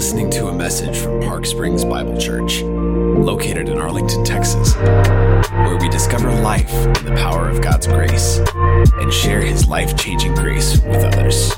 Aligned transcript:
listening 0.00 0.30
to 0.30 0.46
a 0.46 0.52
message 0.54 0.96
from 0.96 1.20
Park 1.20 1.44
Springs 1.44 1.84
Bible 1.84 2.18
Church, 2.18 2.62
located 2.62 3.68
in 3.68 3.76
Arlington, 3.76 4.24
Texas, 4.24 4.74
where 4.74 5.76
we 5.76 5.90
discover 5.90 6.32
life 6.40 6.72
in 6.72 7.04
the 7.04 7.14
power 7.18 7.50
of 7.50 7.60
God's 7.60 7.86
grace 7.86 8.38
and 8.94 9.12
share 9.12 9.42
His 9.42 9.68
life 9.68 9.94
changing 9.98 10.34
grace 10.34 10.80
with 10.80 11.04
others. 11.04 11.50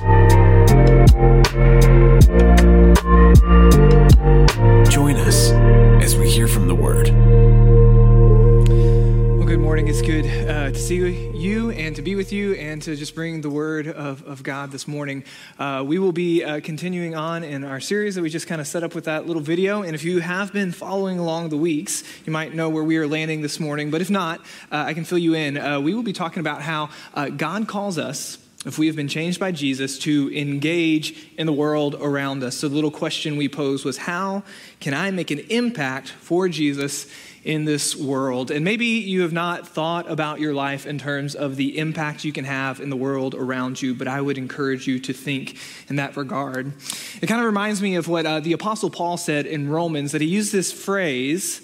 Join 4.93 5.15
us 5.19 5.53
as 6.03 6.17
we 6.17 6.29
hear 6.29 6.49
from 6.49 6.67
the 6.67 6.75
Word. 6.75 7.11
Well, 9.39 9.47
good 9.47 9.61
morning. 9.61 9.87
It's 9.87 10.03
good 10.03 10.27
uh, 10.27 10.73
to 10.73 10.79
see 10.81 11.31
you 11.31 11.71
and 11.71 11.95
to 11.95 12.03
be 12.03 12.17
with 12.17 12.33
you 12.33 12.55
and 12.55 12.83
to 12.83 12.97
just 12.97 13.15
bring 13.15 13.41
the 13.41 13.51
of, 14.33 14.43
God 14.43 14.73
this 14.73 14.89
morning. 14.89 15.25
Uh, 15.59 15.85
we 15.87 15.99
will 15.99 16.11
be 16.11 16.43
uh, 16.43 16.61
continuing 16.61 17.15
on 17.15 17.45
in 17.45 17.65
our 17.65 17.81
series 17.81 18.15
that 18.15 18.23
we 18.23 18.31
just 18.31 18.47
kind 18.47 18.61
of 18.61 18.67
set 18.67 18.83
up 18.83 18.95
with 18.95 19.05
that 19.05 19.27
little 19.27 19.43
video. 19.43 19.83
And 19.83 19.95
if 19.95 20.05
you 20.05 20.21
have 20.21 20.53
been 20.53 20.73
following 20.73 21.19
along 21.19 21.51
the 21.51 21.57
weeks, 21.57 22.03
you 22.25 22.33
might 22.33 22.55
know 22.55 22.69
where 22.69 22.83
we 22.83 22.97
are 22.97 23.07
landing 23.07 23.43
this 23.43 23.61
morning. 23.61 23.91
But 23.91 24.01
if 24.01 24.11
not, 24.11 24.41
uh, 24.73 24.85
I 24.87 24.95
can 24.95 25.05
fill 25.05 25.19
you 25.19 25.35
in. 25.35 25.59
Uh, 25.59 25.81
we 25.81 25.95
will 25.95 26.03
be 26.03 26.15
talking 26.15 26.41
about 26.41 26.63
how 26.63 26.89
uh, 27.15 27.29
God 27.29 27.69
calls 27.69 27.99
us 27.99 28.39
if 28.65 28.79
we 28.79 28.87
have 28.87 28.97
been 28.97 29.09
changed 29.09 29.41
by 29.41 29.51
Jesus, 29.51 29.99
to 29.99 30.33
engage 30.33 31.29
in 31.37 31.47
the 31.47 31.53
world 31.53 31.97
around 32.01 32.45
us. 32.45 32.57
So, 32.57 32.69
the 32.69 32.75
little 32.77 32.93
question 32.93 33.37
we 33.37 33.49
posed 33.49 33.85
was 33.85 33.99
how 33.99 34.45
can 34.79 34.95
I 34.95 35.11
make 35.11 35.33
an 35.33 35.41
impact 35.51 36.09
for 36.09 36.49
Jesus 36.49 37.07
in 37.45 37.65
this 37.65 37.97
world? 37.97 38.51
And 38.51 38.65
maybe 38.65 38.87
you 38.87 39.23
have 39.23 39.33
not 39.33 39.69
thought 39.69 40.11
about 40.11 40.41
your 40.41 40.55
life 40.55 40.87
in 40.87 40.99
terms 40.99 41.35
of 41.35 41.57
the 41.57 41.79
impact 41.79 42.25
you 42.25 42.33
can 42.33 42.45
have 42.45 42.81
in 42.81 42.91
the 42.91 42.97
world 42.97 43.35
around 43.35 43.81
you, 43.83 43.95
but 43.95 44.09
I 44.09 44.21
would 44.21 44.39
encourage 44.39 44.87
you 44.87 44.99
to 45.01 45.13
think 45.13 45.59
in 45.89 45.97
that 45.97 46.17
regard. 46.17 46.73
It 47.21 47.27
kind 47.27 47.41
of 47.41 47.47
reminds 47.47 47.83
me 47.83 47.97
of 47.97 48.09
what 48.09 48.27
uh, 48.27 48.41
the 48.41 48.53
Apostle 48.53 48.91
Paul 48.91 49.17
said 49.17 49.47
in 49.47 49.69
Romans, 49.69 50.13
that 50.13 50.21
he 50.21 50.29
used 50.29 50.53
this 50.53 50.73
phrase 50.73 51.61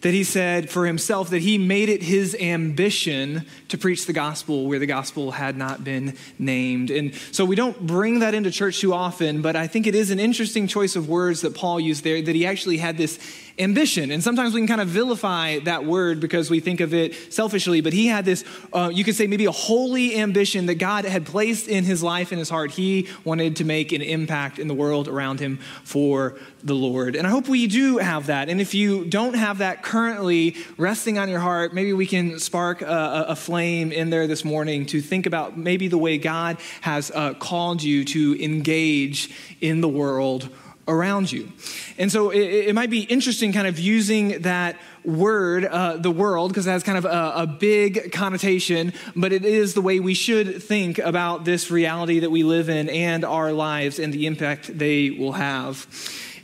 that 0.00 0.14
he 0.14 0.22
said 0.22 0.70
for 0.70 0.86
himself 0.86 1.30
that 1.30 1.42
he 1.42 1.58
made 1.58 1.88
it 1.88 2.02
his 2.02 2.36
ambition 2.36 3.44
to 3.68 3.76
preach 3.76 4.06
the 4.06 4.12
gospel 4.12 4.68
where 4.68 4.78
the 4.78 4.86
gospel 4.86 5.32
had 5.32 5.56
not 5.56 5.82
been 5.82 6.16
named. 6.38 6.90
And 6.90 7.14
so 7.32 7.44
we 7.44 7.56
don't 7.56 7.84
bring 7.84 8.20
that 8.20 8.32
into 8.32 8.50
church 8.50 8.78
too 8.80 8.94
often, 8.94 9.42
but 9.42 9.56
I 9.56 9.66
think 9.66 9.86
it 9.86 9.96
is 9.96 10.10
an 10.10 10.20
interesting 10.20 10.68
choice 10.68 10.94
of 10.94 11.08
words 11.08 11.40
that 11.40 11.54
Paul 11.54 11.80
used 11.80 12.04
there, 12.04 12.22
that 12.22 12.34
he 12.34 12.46
actually 12.46 12.78
had 12.78 12.96
this 12.96 13.18
ambition. 13.58 14.10
And 14.10 14.22
sometimes 14.22 14.54
we 14.54 14.60
can 14.60 14.68
kind 14.68 14.80
of 14.80 14.88
vilify 14.88 15.58
that 15.60 15.84
word 15.84 16.20
because 16.20 16.50
we 16.50 16.60
think 16.60 16.80
of 16.80 16.94
it 16.94 17.32
selfishly, 17.32 17.80
but 17.80 17.92
he 17.92 18.06
had 18.06 18.24
this, 18.24 18.44
uh, 18.72 18.90
you 18.92 19.04
could 19.04 19.16
say 19.16 19.26
maybe 19.26 19.46
a 19.46 19.52
holy 19.52 20.16
ambition 20.16 20.66
that 20.66 20.76
God 20.76 21.04
had 21.04 21.26
placed 21.26 21.68
in 21.68 21.84
his 21.84 22.02
life 22.02 22.32
and 22.32 22.38
his 22.38 22.50
heart. 22.50 22.70
He 22.70 23.08
wanted 23.24 23.56
to 23.56 23.64
make 23.64 23.92
an 23.92 24.02
impact 24.02 24.58
in 24.58 24.68
the 24.68 24.74
world 24.74 25.08
around 25.08 25.40
him 25.40 25.58
for 25.84 26.38
the 26.62 26.74
Lord. 26.74 27.16
And 27.16 27.26
I 27.26 27.30
hope 27.30 27.48
we 27.48 27.66
do 27.66 27.98
have 27.98 28.26
that. 28.26 28.48
And 28.48 28.60
if 28.60 28.74
you 28.74 29.04
don't 29.04 29.34
have 29.34 29.58
that 29.58 29.82
currently 29.82 30.56
resting 30.76 31.18
on 31.18 31.28
your 31.28 31.40
heart, 31.40 31.74
maybe 31.74 31.92
we 31.92 32.06
can 32.06 32.38
spark 32.38 32.82
a, 32.82 33.26
a 33.28 33.36
flame 33.36 33.92
in 33.92 34.10
there 34.10 34.26
this 34.26 34.44
morning 34.44 34.86
to 34.86 35.00
think 35.00 35.26
about 35.26 35.56
maybe 35.56 35.88
the 35.88 35.98
way 35.98 36.18
God 36.18 36.58
has 36.80 37.10
uh, 37.10 37.34
called 37.34 37.82
you 37.82 38.04
to 38.06 38.42
engage 38.42 39.30
in 39.60 39.80
the 39.80 39.88
world 39.88 40.48
around 40.88 41.30
you. 41.30 41.52
And 41.98 42.10
so 42.10 42.30
it, 42.30 42.40
it, 42.40 42.74
might 42.74 42.90
be 42.90 43.02
interesting 43.02 43.52
kind 43.52 43.66
of 43.66 43.78
using 43.78 44.42
that 44.42 44.80
word, 45.04 45.64
uh, 45.64 45.98
the 45.98 46.10
world, 46.10 46.50
because 46.50 46.66
it 46.66 46.70
has 46.70 46.82
kind 46.82 46.98
of 46.98 47.04
a, 47.04 47.32
a, 47.42 47.46
big 47.46 48.10
connotation, 48.12 48.92
but 49.14 49.32
it 49.32 49.44
is 49.44 49.74
the 49.74 49.82
way 49.82 50.00
we 50.00 50.14
should 50.14 50.62
think 50.62 50.98
about 50.98 51.44
this 51.44 51.70
reality 51.70 52.20
that 52.20 52.30
we 52.30 52.42
live 52.42 52.68
in 52.68 52.88
and 52.88 53.24
our 53.24 53.52
lives 53.52 53.98
and 53.98 54.12
the 54.12 54.26
impact 54.26 54.76
they 54.76 55.10
will 55.10 55.32
have. 55.32 55.86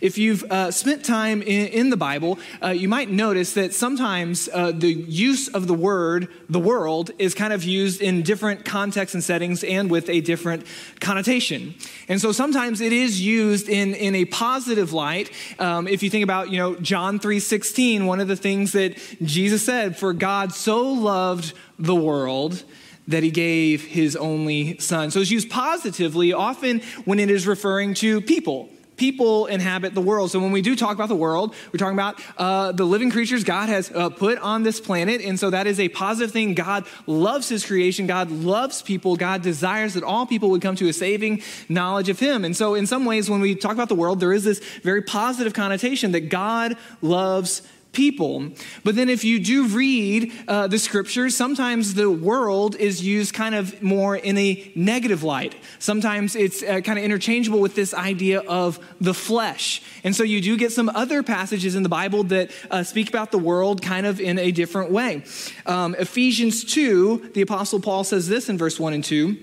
If 0.05 0.19
you've 0.19 0.45
uh, 0.51 0.71
spent 0.71 1.03
time 1.03 1.41
in, 1.41 1.69
in 1.69 1.89
the 1.89 1.97
Bible, 1.97 2.39
uh, 2.63 2.69
you 2.69 2.89
might 2.91 3.09
notice 3.09 3.55
that 3.55 3.73
sometimes 3.73 4.51
uh, 4.53 4.71
the 4.71 4.93
use 4.93 5.49
of 5.49 5.67
the 5.67 5.73
word, 5.73 6.29
the 6.51 6.59
world, 6.59 7.11
is 7.19 7.33
kind 7.33 7.55
of 7.55 7.65
used 7.65 8.03
in 8.03 8.21
different 8.21 8.67
contexts 8.67 9.15
and 9.15 9.25
settings 9.25 9.65
and 9.65 9.91
with 9.91 10.11
a 10.11 10.21
different 10.21 10.67
connotation. 11.01 11.75
And 12.07 12.21
so 12.21 12.33
sometimes 12.33 12.83
it 12.83 12.93
is 12.93 13.23
used 13.23 13.71
in, 13.71 13.95
in 13.95 14.15
a 14.15 14.27
positive 14.27 14.93
light. 14.93 15.31
Um, 15.59 15.89
if 15.89 16.03
you 16.03 16.11
think 16.11 16.23
about, 16.23 16.51
you 16.51 16.59
know, 16.59 16.77
John 16.77 17.19
3.16, 17.19 18.05
one 18.05 18.21
of 18.21 18.29
the 18.29 18.37
things 18.37 18.73
that 18.73 18.99
Jesus 19.23 19.65
said, 19.65 19.97
for 19.97 20.13
God 20.13 20.53
so 20.53 20.83
loved 20.83 21.55
the 21.79 21.95
world 21.95 22.63
that 23.09 23.23
he 23.23 23.31
gave 23.31 23.83
his 23.87 24.17
only 24.17 24.77
son. 24.81 25.11
So 25.11 25.21
it's 25.21 25.31
used 25.31 25.49
positively 25.49 26.35
often 26.35 26.83
when 27.07 27.19
it 27.19 27.31
is 27.31 27.47
referring 27.47 27.95
to 27.95 28.21
people 28.21 28.69
people 28.97 29.47
inhabit 29.47 29.95
the 29.95 30.01
world. 30.01 30.31
So 30.31 30.39
when 30.41 30.53
we 30.53 30.63
do 30.63 30.77
talk 30.77 30.95
about 30.95 31.09
the 31.09 31.17
world, 31.17 31.55
we're 31.73 31.79
talking 31.79 31.97
about 31.97 32.21
uh, 32.39 32.73
the 32.73 32.85
living 32.85 33.11
creatures 33.11 33.45
God 33.45 33.69
has 33.69 33.91
uh, 33.91 34.11
put 34.11 34.39
on 34.39 34.63
this 34.63 34.81
planet. 34.81 35.21
And 35.21 35.39
so 35.39 35.51
that 35.51 35.67
is 35.67 35.81
a 35.81 35.89
positive 35.89 36.33
thing. 36.33 36.55
God 36.55 36.87
loves 37.07 37.49
his 37.49 37.65
creation. 37.65 38.07
God 38.07 38.31
loves 38.31 38.83
people. 38.83 39.17
God 39.17 39.43
desires 39.43 39.95
that 39.95 40.05
all 40.05 40.27
people 40.27 40.51
would 40.51 40.63
come 40.63 40.77
to 40.77 40.89
a 40.89 40.93
saving 40.93 41.43
knowledge 41.69 42.09
of 42.09 42.19
him. 42.19 42.45
And 42.45 42.57
so 42.57 42.75
in 42.75 42.87
some 42.87 43.05
ways, 43.05 43.29
when 43.29 43.41
we 43.41 43.55
talk 43.55 43.73
about 43.73 43.89
the 43.89 43.95
world, 43.95 44.21
there 44.21 44.33
is 44.33 44.45
this 44.45 44.61
very 44.83 45.03
positive 45.03 45.55
connotation 45.55 46.13
that 46.13 46.29
God 46.29 46.77
loves 47.03 47.63
people. 47.95 48.51
But 48.83 48.97
then, 48.97 49.09
if 49.09 49.25
you 49.25 49.39
do 49.39 49.69
read 49.69 50.33
uh, 50.47 50.67
the 50.67 50.79
scriptures, 50.79 51.37
sometimes 51.37 51.95
the 51.95 52.11
world 52.11 52.77
is 52.77 53.05
used 53.05 53.33
kind 53.33 53.55
of 53.55 53.83
more 53.83 54.17
in 54.17 54.37
a 54.37 54.73
negative 54.75 55.23
light. 55.23 55.55
Sometimes 55.79 56.37
it's 56.37 56.63
uh, 56.63 56.81
kind 56.81 56.99
of 56.99 57.05
interchangeable 57.05 57.61
with 57.61 57.75
this 57.75 57.95
idea 57.95 58.41
of 58.41 58.79
the 59.01 59.15
flesh. 59.15 59.83
And 60.03 60.15
so, 60.15 60.23
you 60.23 60.41
do 60.41 60.57
get 60.57 60.73
some 60.73 60.91
other 60.91 61.23
passages 61.23 61.75
in 61.75 61.83
the 61.83 61.89
Bible 61.89 62.25
that 62.25 62.51
uh, 62.71 62.83
speak 62.83 63.09
about 63.09 63.31
the 63.31 63.39
world 63.39 63.81
kind 63.81 64.07
of 64.07 64.21
in 64.21 64.39
a 64.39 64.51
different 64.51 64.91
way. 64.91 65.23
Um, 65.67 65.95
Ephesians 65.99 66.65
2, 66.65 67.31
the 67.35 67.43
Apostle 67.43 67.81
Paul 67.81 68.05
says 68.05 68.29
this 68.29 68.49
in 68.49 68.59
verse 68.59 68.79
1 68.79 68.93
and 68.93 69.05
2. 69.05 69.37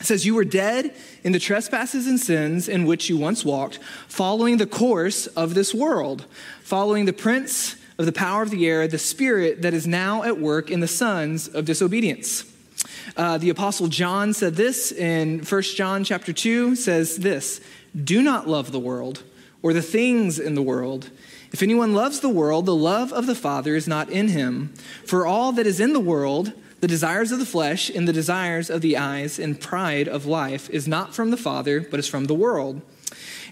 It 0.00 0.06
says, 0.06 0.26
You 0.26 0.34
were 0.34 0.44
dead 0.44 0.94
in 1.24 1.32
the 1.32 1.38
trespasses 1.38 2.06
and 2.06 2.20
sins 2.20 2.68
in 2.68 2.84
which 2.84 3.08
you 3.08 3.16
once 3.16 3.44
walked, 3.44 3.78
following 4.08 4.58
the 4.58 4.66
course 4.66 5.26
of 5.28 5.54
this 5.54 5.72
world, 5.72 6.26
following 6.62 7.06
the 7.06 7.12
prince 7.12 7.76
of 7.98 8.06
the 8.06 8.12
power 8.12 8.42
of 8.42 8.50
the 8.50 8.66
air, 8.66 8.86
the 8.86 8.98
spirit 8.98 9.62
that 9.62 9.74
is 9.74 9.86
now 9.86 10.22
at 10.22 10.38
work 10.38 10.70
in 10.70 10.80
the 10.80 10.88
sons 10.88 11.48
of 11.48 11.64
disobedience. 11.64 12.44
Uh, 13.16 13.38
the 13.38 13.50
apostle 13.50 13.88
John 13.88 14.34
said 14.34 14.54
this 14.54 14.92
in 14.92 15.40
1 15.40 15.62
John 15.62 16.04
chapter 16.04 16.32
2 16.32 16.76
says 16.76 17.16
this, 17.16 17.60
"Do 17.94 18.22
not 18.22 18.48
love 18.48 18.72
the 18.72 18.78
world 18.78 19.22
or 19.62 19.72
the 19.72 19.82
things 19.82 20.38
in 20.38 20.54
the 20.54 20.62
world. 20.62 21.10
If 21.52 21.62
anyone 21.62 21.94
loves 21.94 22.20
the 22.20 22.28
world, 22.28 22.66
the 22.66 22.74
love 22.76 23.12
of 23.12 23.26
the 23.26 23.34
Father 23.34 23.74
is 23.74 23.88
not 23.88 24.10
in 24.10 24.28
him. 24.28 24.72
For 25.04 25.26
all 25.26 25.52
that 25.52 25.66
is 25.66 25.80
in 25.80 25.92
the 25.92 26.00
world, 26.00 26.52
the 26.80 26.88
desires 26.88 27.32
of 27.32 27.38
the 27.38 27.46
flesh 27.46 27.90
and 27.90 28.06
the 28.06 28.12
desires 28.12 28.70
of 28.70 28.80
the 28.80 28.96
eyes 28.96 29.38
and 29.38 29.60
pride 29.60 30.08
of 30.08 30.26
life 30.26 30.68
is 30.70 30.86
not 30.86 31.14
from 31.14 31.30
the 31.30 31.36
Father, 31.36 31.80
but 31.80 32.00
is 32.00 32.08
from 32.08 32.26
the 32.26 32.34
world." 32.34 32.82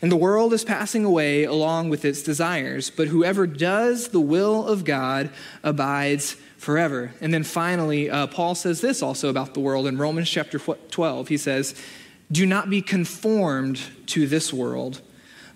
And 0.02 0.12
the 0.12 0.16
world 0.16 0.52
is 0.52 0.64
passing 0.64 1.04
away 1.04 1.44
along 1.44 1.88
with 1.88 2.04
its 2.04 2.22
desires, 2.22 2.90
but 2.90 3.08
whoever 3.08 3.46
does 3.46 4.08
the 4.08 4.20
will 4.20 4.66
of 4.66 4.84
God 4.84 5.30
abides 5.62 6.36
forever. 6.58 7.12
And 7.20 7.32
then 7.32 7.44
finally, 7.44 8.10
uh, 8.10 8.26
Paul 8.26 8.54
says 8.54 8.80
this 8.80 9.02
also 9.02 9.28
about 9.28 9.54
the 9.54 9.60
world 9.60 9.86
in 9.86 9.96
Romans 9.96 10.28
chapter 10.28 10.58
12. 10.58 11.28
He 11.28 11.36
says, 11.36 11.74
Do 12.30 12.44
not 12.44 12.68
be 12.70 12.82
conformed 12.82 13.80
to 14.08 14.26
this 14.26 14.52
world 14.52 15.00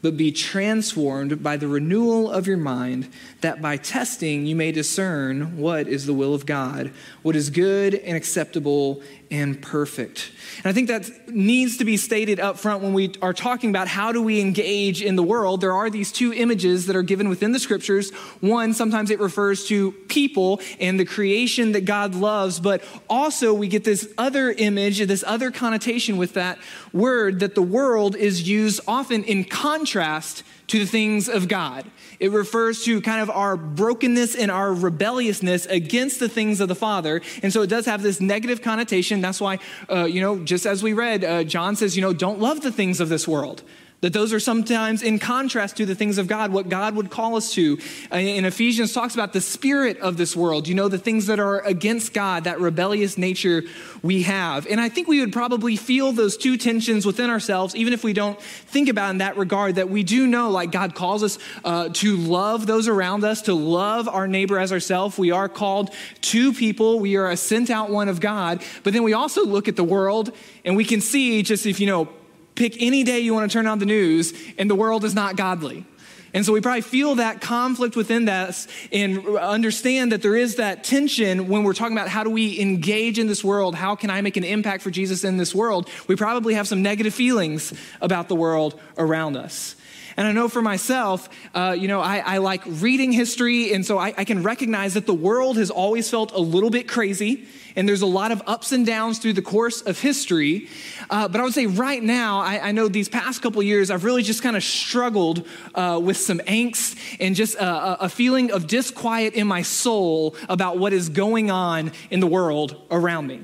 but 0.03 0.17
be 0.17 0.31
transformed 0.31 1.43
by 1.43 1.57
the 1.57 1.69
renewal 1.69 2.31
of 2.31 2.47
your 2.47 2.57
mind, 2.57 3.09
that 3.41 3.61
by 3.61 3.77
testing 3.77 4.47
you 4.47 4.55
may 4.55 4.73
discern 4.73 5.59
what 5.59 5.89
is 5.89 6.07
the 6.07 6.15
will 6.15 6.35
of 6.35 6.47
God, 6.47 6.93
what 7.23 7.37
is 7.37 7.51
good 7.51 7.95
and 7.95 8.17
acceptable 8.17 9.03
and 9.31 9.61
perfect. 9.61 10.31
And 10.59 10.67
I 10.67 10.73
think 10.73 10.89
that 10.89 11.29
needs 11.29 11.77
to 11.79 11.85
be 11.85 11.97
stated 11.97 12.41
up 12.41 12.59
front 12.59 12.83
when 12.83 12.95
we 12.95 13.13
are 13.21 13.35
talking 13.35 13.71
about 13.71 13.87
how 13.87 14.13
do 14.13 14.23
we 14.23 14.41
engage 14.41 15.03
in 15.03 15.17
the 15.17 15.23
world. 15.23 15.61
There 15.61 15.75
are 15.75 15.91
these 15.91 16.11
two 16.11 16.33
images 16.33 16.87
that 16.87 16.97
are 16.97 17.03
given 17.03 17.29
within 17.29 17.53
the 17.53 17.59
scriptures. 17.59 18.11
One, 18.41 18.73
sometimes 18.73 19.11
it 19.11 19.21
refers 19.21 19.67
to 19.67 19.93
people 20.09 20.61
and 20.81 20.99
the 20.99 21.05
creation 21.05 21.73
that 21.73 21.85
God 21.85 22.15
loves, 22.15 22.59
but 22.59 22.83
also 23.09 23.53
we 23.53 23.69
get 23.69 23.85
this 23.85 24.13
other 24.17 24.51
image, 24.51 24.99
this 25.07 25.25
other 25.27 25.51
connotation 25.51 26.17
with 26.17 26.35
that 26.35 26.59
word 26.93 27.41
that 27.41 27.55
the 27.55 27.63
world 27.63 28.17
is 28.17 28.49
used 28.49 28.81
often 28.89 29.25
in 29.25 29.45
contrast 29.45 30.43
to 30.69 30.79
the 30.79 30.87
things 30.87 31.29
of 31.29 31.49
God. 31.49 31.85
It 32.21 32.33
refers 32.33 32.85
to 32.85 33.01
kind 33.01 33.21
of 33.21 33.31
our 33.31 33.57
brokenness 33.57 34.35
and 34.35 34.51
our 34.51 34.73
rebelliousness 34.73 35.67
against 35.67 36.19
the 36.19 36.29
things 36.29 36.61
of 36.61 36.69
the 36.69 36.75
Father. 36.75 37.21
And 37.43 37.53
so 37.53 37.63
it 37.63 37.69
does 37.69 37.87
have 37.87 38.03
this 38.03 38.21
negative 38.21 38.61
connotation. 38.63 39.21
That's 39.21 39.41
why, 39.41 39.59
uh, 39.91 40.05
you 40.05 40.21
know, 40.21 40.39
just 40.41 40.67
as 40.67 40.83
we 40.83 40.93
read, 40.93 41.25
uh, 41.25 41.45
John 41.45 41.77
says, 41.77 41.97
you 41.97 42.03
know, 42.03 42.13
don't 42.13 42.41
love 42.41 42.61
the 42.61 42.73
things 42.73 43.01
of 43.01 43.09
this 43.09 43.29
world. 43.29 43.63
That 44.01 44.13
those 44.13 44.33
are 44.33 44.39
sometimes 44.39 45.03
in 45.03 45.19
contrast 45.19 45.77
to 45.79 45.87
the 45.87 45.97
things 45.97 46.19
of 46.19 46.29
God, 46.29 46.53
what 46.53 46.69
God 46.69 46.95
would 46.95 47.11
call 47.11 47.35
us 47.35 47.53
to. 47.55 47.79
In 48.13 48.45
Ephesians 48.45 48.93
talks 48.93 49.15
about 49.15 49.33
the 49.33 49.41
spirit 49.41 49.99
of 49.99 50.17
this 50.17 50.37
world, 50.37 50.69
you 50.69 50.77
know, 50.77 50.87
the 50.87 50.99
things 50.99 51.27
that 51.27 51.41
are 51.41 51.61
against 51.63 52.13
God, 52.13 52.45
that 52.45 52.61
rebellious 52.61 53.19
nature 53.19 53.65
we 54.01 54.23
have. 54.23 54.69
And 54.69 54.81
I 54.81 54.89
think 54.89 55.09
we 55.09 55.19
would 55.19 55.33
probably 55.33 55.75
feel 55.75 56.13
those 56.13 56.37
two 56.37 56.57
tensions 56.57 57.05
within 57.05 57.29
ourselves, 57.29 57.75
even 57.75 57.93
if 57.93 58.05
we 58.05 58.13
don't 58.13 58.41
think 58.41 58.89
about 58.89 59.11
in 59.11 59.19
that 59.19 59.37
regard, 59.37 59.75
that 59.75 59.91
we 59.91 60.05
do 60.05 60.29
know, 60.29 60.49
like 60.49 60.71
God 60.71 60.95
calls 60.95 61.25
us 61.25 61.41
uh, 61.65 61.89
to 61.95 62.17
love 62.17 62.69
those 62.69 62.87
around 62.87 63.25
us, 63.25 63.43
to 63.43 63.55
love 63.55 64.09
our 64.09 64.29
neighbor 64.29 64.61
as 64.61 64.71
ourselves. 64.71 65.19
We 65.19 65.33
are 65.33 65.49
called 65.49 65.93
to 66.21 66.53
people. 66.53 67.01
We 67.01 67.17
are 67.17 67.29
a 67.29 67.37
sent 67.37 67.69
out 67.69 67.91
one 67.91 68.09
of 68.09 68.21
God. 68.21 68.63
But 68.85 68.93
then 68.93 69.03
we 69.03 69.13
also 69.13 69.45
look 69.45 69.67
at 69.67 69.75
the 69.75 69.83
world 69.83 70.31
and 70.65 70.77
we 70.77 70.85
can 70.85 71.01
see 71.01 71.43
just 71.43 71.67
if, 71.67 71.81
you 71.81 71.89
know, 71.89 72.09
pick 72.59 72.83
any 72.83 73.05
day 73.05 73.21
you 73.21 73.33
want 73.33 73.51
to 73.51 73.53
turn 73.57 73.67
on 73.67 73.79
the 73.79 73.87
news, 73.87 74.35
and 74.59 74.69
the 74.69 74.75
world 74.75 75.05
is 75.05 75.15
not 75.15 75.37
godly. 75.37 75.87
And 76.35 76.45
so 76.45 76.53
we 76.53 76.61
probably 76.61 76.83
feel 76.83 77.15
that 77.15 77.41
conflict 77.41 77.97
within 77.97 78.29
us 78.29 78.69
and 78.93 79.27
understand 79.39 80.13
that 80.13 80.21
there 80.21 80.37
is 80.37 80.57
that 80.57 80.85
tension 80.85 81.49
when 81.49 81.63
we're 81.63 81.73
talking 81.73 81.97
about 81.97 82.09
how 82.09 82.23
do 82.23 82.31
we 82.31 82.61
engage 82.61 83.19
in 83.19 83.29
this 83.29 83.43
world? 83.43 83.75
How 83.75 83.95
can 83.95 84.11
I 84.11 84.21
make 84.21 84.37
an 84.37 84.45
impact 84.45 84.83
for 84.83 84.91
Jesus 84.91 85.25
in 85.25 85.39
this 85.39 85.55
world? 85.55 85.89
We 86.07 86.17
probably 86.17 86.55
have 86.55 86.69
some 86.69 86.83
negative 86.83 87.15
feelings 87.15 87.73
about 88.03 88.29
the 88.29 88.35
world 88.35 88.79
around 88.99 89.37
us. 89.37 89.75
And 90.19 90.27
I 90.27 90.33
know 90.33 90.49
for 90.49 90.61
myself, 90.61 91.29
uh, 91.55 91.77
you 91.79 91.87
know, 91.87 92.01
I, 92.01 92.19
I, 92.19 92.39
like 92.39 92.63
reading 92.67 93.13
history, 93.13 93.73
and 93.73 93.87
so 93.87 93.99
I, 93.99 94.13
I 94.19 94.25
can 94.25 94.43
recognize 94.43 94.95
that 94.95 95.07
the 95.07 95.15
world 95.15 95.57
has 95.59 95.71
always 95.71 96.11
felt 96.11 96.33
a 96.33 96.41
little 96.41 96.71
bit 96.71 96.89
crazy, 96.89 97.47
and 97.77 97.89
there's 97.89 98.03
a 98.03 98.07
lot 98.07 98.33
of 98.33 98.43
ups 98.45 98.73
and 98.73 98.85
downs 98.85 99.21
through 99.21 99.35
the 99.35 99.43
course 99.43 99.81
of 99.81 100.01
history. 100.01 100.67
Uh, 101.09 101.29
but 101.29 101.41
I 101.41 101.45
would 101.45 101.55
say 101.55 101.67
right 101.67 102.03
now, 102.03 102.41
I, 102.41 102.71
I, 102.71 102.73
know 102.73 102.89
these 102.89 103.09
past 103.09 103.43
couple 103.43 103.63
years, 103.63 103.93
I've 103.93 104.03
really 104.03 104.25
just 104.25 104.43
kind 104.43 104.57
of 104.57 104.65
struggled 104.65 105.47
uh, 105.77 106.01
with 106.03 106.17
some 106.17 106.41
angst 106.41 106.99
and 107.21 107.37
just 107.37 107.55
a, 107.55 108.03
a 108.03 108.09
feeling 108.09 108.51
of 108.51 108.67
disquiet 108.67 109.35
in 109.35 109.47
my 109.47 109.63
soul 109.63 110.35
about 110.49 110.79
what 110.79 110.93
is 110.93 111.11
going 111.11 111.53
on 111.53 111.93
in 112.11 112.19
the 112.19 112.27
world 112.27 112.75
around 112.91 113.29
me. 113.29 113.43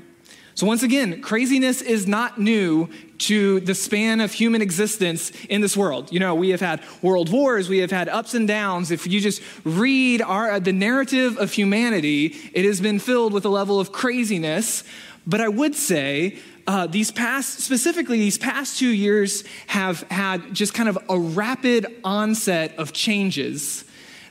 So, 0.56 0.68
once 0.68 0.84
again, 0.84 1.20
craziness 1.20 1.82
is 1.82 2.06
not 2.06 2.38
new 2.38 2.88
to 3.18 3.58
the 3.60 3.74
span 3.74 4.20
of 4.20 4.32
human 4.32 4.62
existence 4.62 5.32
in 5.48 5.60
this 5.60 5.76
world. 5.76 6.12
You 6.12 6.20
know, 6.20 6.36
we 6.36 6.50
have 6.50 6.60
had 6.60 6.80
world 7.02 7.28
wars, 7.28 7.68
we 7.68 7.78
have 7.78 7.90
had 7.90 8.08
ups 8.08 8.34
and 8.34 8.46
downs. 8.46 8.92
If 8.92 9.04
you 9.06 9.20
just 9.20 9.42
read 9.64 10.22
our, 10.22 10.60
the 10.60 10.72
narrative 10.72 11.38
of 11.38 11.52
humanity, 11.52 12.36
it 12.52 12.64
has 12.64 12.80
been 12.80 13.00
filled 13.00 13.32
with 13.32 13.44
a 13.44 13.48
level 13.48 13.80
of 13.80 13.90
craziness. 13.90 14.84
But 15.26 15.40
I 15.40 15.48
would 15.48 15.74
say, 15.74 16.38
uh, 16.68 16.86
these 16.86 17.10
past, 17.10 17.58
specifically, 17.60 18.18
these 18.18 18.38
past 18.38 18.78
two 18.78 18.88
years 18.88 19.42
have 19.66 20.02
had 20.02 20.54
just 20.54 20.72
kind 20.72 20.88
of 20.88 20.98
a 21.08 21.18
rapid 21.18 21.86
onset 22.04 22.78
of 22.78 22.92
changes 22.92 23.84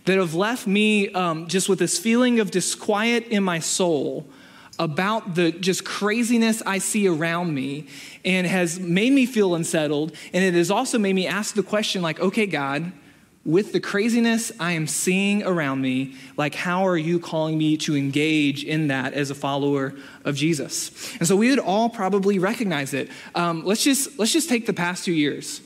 that 0.05 0.17
have 0.17 0.35
left 0.35 0.67
me 0.67 1.09
um, 1.09 1.47
just 1.47 1.67
with 1.67 1.79
this 1.79 1.99
feeling 1.99 2.39
of 2.39 2.49
disquiet 2.49 3.27
in 3.27 3.43
my 3.43 3.59
soul 3.59 4.25
about 4.79 5.35
the 5.35 5.51
just 5.51 5.85
craziness 5.85 6.61
I 6.65 6.79
see 6.79 7.07
around 7.07 7.53
me 7.53 7.87
and 8.25 8.47
has 8.47 8.79
made 8.79 9.13
me 9.13 9.25
feel 9.25 9.55
unsettled. 9.55 10.13
And 10.33 10.43
it 10.43 10.53
has 10.53 10.71
also 10.71 10.97
made 10.97 11.13
me 11.13 11.27
ask 11.27 11.55
the 11.55 11.63
question, 11.63 12.01
like, 12.01 12.19
okay, 12.19 12.45
God, 12.45 12.91
with 13.45 13.73
the 13.73 13.79
craziness 13.79 14.51
I 14.59 14.71
am 14.71 14.87
seeing 14.87 15.43
around 15.43 15.81
me, 15.81 16.15
like, 16.37 16.55
how 16.55 16.87
are 16.87 16.97
you 16.97 17.19
calling 17.19 17.57
me 17.57 17.77
to 17.77 17.95
engage 17.95 18.63
in 18.63 18.87
that 18.87 19.13
as 19.13 19.29
a 19.29 19.35
follower 19.35 19.95
of 20.23 20.35
Jesus? 20.35 21.13
And 21.17 21.27
so 21.27 21.35
we 21.35 21.49
would 21.49 21.59
all 21.59 21.89
probably 21.89 22.39
recognize 22.39 22.93
it. 22.93 23.09
Um, 23.35 23.65
let's, 23.65 23.83
just, 23.83 24.17
let's 24.17 24.31
just 24.31 24.49
take 24.49 24.65
the 24.65 24.73
past 24.73 25.03
two 25.05 25.13
years. 25.13 25.61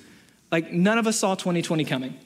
Like, 0.51 0.71
none 0.71 0.97
of 0.97 1.07
us 1.07 1.19
saw 1.19 1.35
2020 1.35 1.85
coming. 1.85 2.17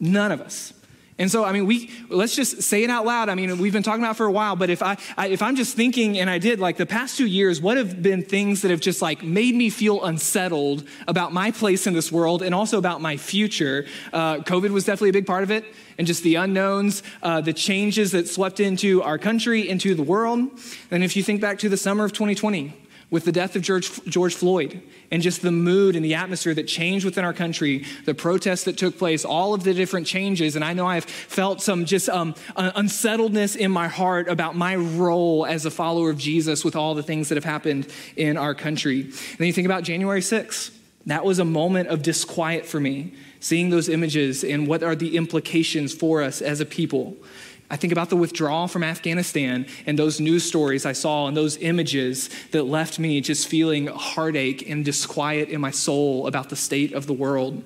None 0.00 0.32
of 0.32 0.40
us. 0.40 0.72
And 1.20 1.28
so, 1.28 1.44
I 1.44 1.50
mean, 1.50 1.66
we 1.66 1.90
let's 2.08 2.36
just 2.36 2.62
say 2.62 2.84
it 2.84 2.90
out 2.90 3.04
loud. 3.04 3.28
I 3.28 3.34
mean, 3.34 3.58
we've 3.58 3.72
been 3.72 3.82
talking 3.82 4.04
about 4.04 4.16
for 4.16 4.26
a 4.26 4.30
while, 4.30 4.54
but 4.54 4.70
if 4.70 4.82
I, 4.82 4.96
I, 5.16 5.26
if 5.28 5.42
I'm 5.42 5.56
just 5.56 5.74
thinking, 5.74 6.16
and 6.16 6.30
I 6.30 6.38
did, 6.38 6.60
like 6.60 6.76
the 6.76 6.86
past 6.86 7.16
two 7.16 7.26
years, 7.26 7.60
what 7.60 7.76
have 7.76 8.00
been 8.00 8.22
things 8.22 8.62
that 8.62 8.70
have 8.70 8.80
just 8.80 9.02
like 9.02 9.24
made 9.24 9.56
me 9.56 9.68
feel 9.68 10.04
unsettled 10.04 10.86
about 11.08 11.32
my 11.32 11.50
place 11.50 11.88
in 11.88 11.94
this 11.94 12.12
world 12.12 12.40
and 12.40 12.54
also 12.54 12.78
about 12.78 13.00
my 13.00 13.16
future? 13.16 13.86
Uh, 14.12 14.36
COVID 14.36 14.70
was 14.70 14.84
definitely 14.84 15.10
a 15.10 15.14
big 15.14 15.26
part 15.26 15.42
of 15.42 15.50
it, 15.50 15.64
and 15.98 16.06
just 16.06 16.22
the 16.22 16.36
unknowns, 16.36 17.02
uh, 17.24 17.40
the 17.40 17.52
changes 17.52 18.12
that 18.12 18.28
swept 18.28 18.60
into 18.60 19.02
our 19.02 19.18
country, 19.18 19.68
into 19.68 19.96
the 19.96 20.04
world. 20.04 20.48
And 20.92 21.02
if 21.02 21.16
you 21.16 21.24
think 21.24 21.40
back 21.40 21.58
to 21.60 21.68
the 21.68 21.76
summer 21.76 22.04
of 22.04 22.12
2020, 22.12 22.87
with 23.10 23.24
the 23.24 23.32
death 23.32 23.56
of 23.56 23.62
George, 23.62 24.04
George, 24.04 24.34
Floyd 24.34 24.82
and 25.10 25.22
just 25.22 25.40
the 25.40 25.50
mood 25.50 25.96
and 25.96 26.04
the 26.04 26.14
atmosphere 26.14 26.52
that 26.54 26.68
changed 26.68 27.04
within 27.04 27.24
our 27.24 27.32
country, 27.32 27.84
the 28.04 28.14
protests 28.14 28.64
that 28.64 28.76
took 28.76 28.98
place, 28.98 29.24
all 29.24 29.54
of 29.54 29.64
the 29.64 29.72
different 29.72 30.06
changes. 30.06 30.56
And 30.56 30.64
I 30.64 30.74
know 30.74 30.86
I've 30.86 31.04
felt 31.04 31.62
some 31.62 31.86
just 31.86 32.08
um, 32.10 32.34
unsettledness 32.56 33.56
in 33.56 33.70
my 33.70 33.88
heart 33.88 34.28
about 34.28 34.56
my 34.56 34.76
role 34.76 35.46
as 35.46 35.64
a 35.64 35.70
follower 35.70 36.10
of 36.10 36.18
Jesus 36.18 36.64
with 36.64 36.76
all 36.76 36.94
the 36.94 37.02
things 37.02 37.30
that 37.30 37.36
have 37.36 37.44
happened 37.44 37.88
in 38.16 38.36
our 38.36 38.54
country. 38.54 39.02
And 39.02 39.38
then 39.38 39.46
you 39.46 39.52
think 39.52 39.66
about 39.66 39.84
January 39.84 40.20
6th. 40.20 40.74
That 41.06 41.24
was 41.24 41.38
a 41.38 41.44
moment 41.44 41.88
of 41.88 42.02
disquiet 42.02 42.66
for 42.66 42.78
me, 42.78 43.14
seeing 43.40 43.70
those 43.70 43.88
images 43.88 44.44
and 44.44 44.66
what 44.66 44.82
are 44.82 44.94
the 44.94 45.16
implications 45.16 45.94
for 45.94 46.22
us 46.22 46.42
as 46.42 46.60
a 46.60 46.66
people. 46.66 47.16
I 47.70 47.76
think 47.76 47.92
about 47.92 48.08
the 48.08 48.16
withdrawal 48.16 48.66
from 48.66 48.82
Afghanistan 48.82 49.66
and 49.84 49.98
those 49.98 50.20
news 50.20 50.42
stories 50.42 50.86
I 50.86 50.92
saw 50.92 51.26
and 51.26 51.36
those 51.36 51.58
images 51.58 52.30
that 52.52 52.62
left 52.62 52.98
me 52.98 53.20
just 53.20 53.46
feeling 53.46 53.88
heartache 53.88 54.68
and 54.68 54.84
disquiet 54.84 55.50
in 55.50 55.60
my 55.60 55.70
soul 55.70 56.26
about 56.26 56.48
the 56.48 56.56
state 56.56 56.94
of 56.94 57.06
the 57.06 57.12
world. 57.12 57.62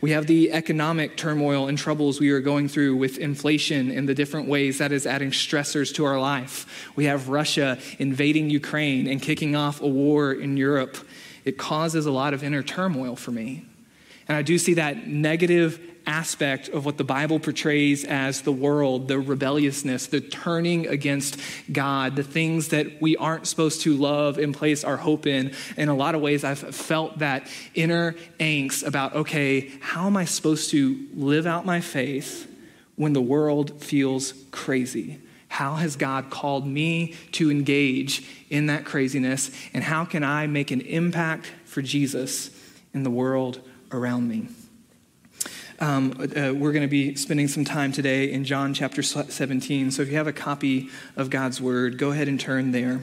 We 0.00 0.10
have 0.10 0.26
the 0.26 0.52
economic 0.52 1.16
turmoil 1.16 1.68
and 1.68 1.78
troubles 1.78 2.20
we 2.20 2.30
are 2.30 2.40
going 2.40 2.68
through 2.68 2.96
with 2.96 3.18
inflation 3.18 3.90
and 3.90 4.08
the 4.08 4.14
different 4.14 4.48
ways 4.48 4.78
that 4.78 4.92
is 4.92 5.06
adding 5.06 5.30
stressors 5.30 5.94
to 5.94 6.04
our 6.04 6.20
life. 6.20 6.90
We 6.96 7.04
have 7.04 7.28
Russia 7.28 7.78
invading 7.98 8.50
Ukraine 8.50 9.06
and 9.06 9.22
kicking 9.22 9.54
off 9.54 9.80
a 9.80 9.86
war 9.86 10.32
in 10.32 10.56
Europe. 10.56 10.96
It 11.44 11.56
causes 11.56 12.04
a 12.04 12.10
lot 12.10 12.34
of 12.34 12.42
inner 12.42 12.64
turmoil 12.64 13.14
for 13.14 13.30
me. 13.30 13.64
And 14.28 14.36
I 14.36 14.42
do 14.42 14.58
see 14.58 14.74
that 14.74 15.06
negative 15.06 15.80
aspect 16.06 16.68
of 16.68 16.84
what 16.84 16.96
the 16.96 17.04
Bible 17.04 17.38
portrays 17.38 18.04
as 18.04 18.42
the 18.42 18.52
world, 18.52 19.08
the 19.08 19.18
rebelliousness, 19.18 20.06
the 20.06 20.20
turning 20.20 20.86
against 20.86 21.38
God, 21.70 22.16
the 22.16 22.22
things 22.22 22.68
that 22.68 23.00
we 23.02 23.16
aren't 23.16 23.46
supposed 23.46 23.82
to 23.82 23.96
love 23.96 24.38
and 24.38 24.54
place 24.54 24.84
our 24.84 24.96
hope 24.96 25.26
in. 25.26 25.52
In 25.76 25.88
a 25.88 25.94
lot 25.94 26.14
of 26.14 26.20
ways, 26.20 26.44
I've 26.44 26.58
felt 26.58 27.18
that 27.18 27.48
inner 27.74 28.14
angst 28.38 28.86
about, 28.86 29.14
okay, 29.14 29.72
how 29.80 30.06
am 30.06 30.16
I 30.16 30.24
supposed 30.24 30.70
to 30.70 31.06
live 31.14 31.46
out 31.46 31.66
my 31.66 31.80
faith 31.80 32.50
when 32.96 33.12
the 33.12 33.22
world 33.22 33.82
feels 33.82 34.32
crazy? 34.50 35.20
How 35.48 35.74
has 35.74 35.96
God 35.96 36.30
called 36.30 36.66
me 36.66 37.14
to 37.32 37.50
engage 37.50 38.26
in 38.50 38.66
that 38.66 38.84
craziness? 38.84 39.50
And 39.72 39.82
how 39.82 40.04
can 40.04 40.22
I 40.22 40.46
make 40.46 40.70
an 40.70 40.80
impact 40.82 41.52
for 41.64 41.82
Jesus 41.82 42.50
in 42.92 43.02
the 43.02 43.10
world 43.10 43.60
around 43.90 44.28
me? 44.28 44.48
Um, 45.78 46.12
uh, 46.18 46.54
we're 46.54 46.72
going 46.72 46.82
to 46.82 46.88
be 46.88 47.16
spending 47.16 47.48
some 47.48 47.64
time 47.64 47.92
today 47.92 48.32
in 48.32 48.44
John 48.44 48.72
chapter 48.72 49.02
17. 49.02 49.90
So 49.90 50.00
if 50.00 50.08
you 50.08 50.16
have 50.16 50.26
a 50.26 50.32
copy 50.32 50.88
of 51.16 51.28
God's 51.28 51.60
word, 51.60 51.98
go 51.98 52.12
ahead 52.12 52.28
and 52.28 52.40
turn 52.40 52.72
there. 52.72 53.00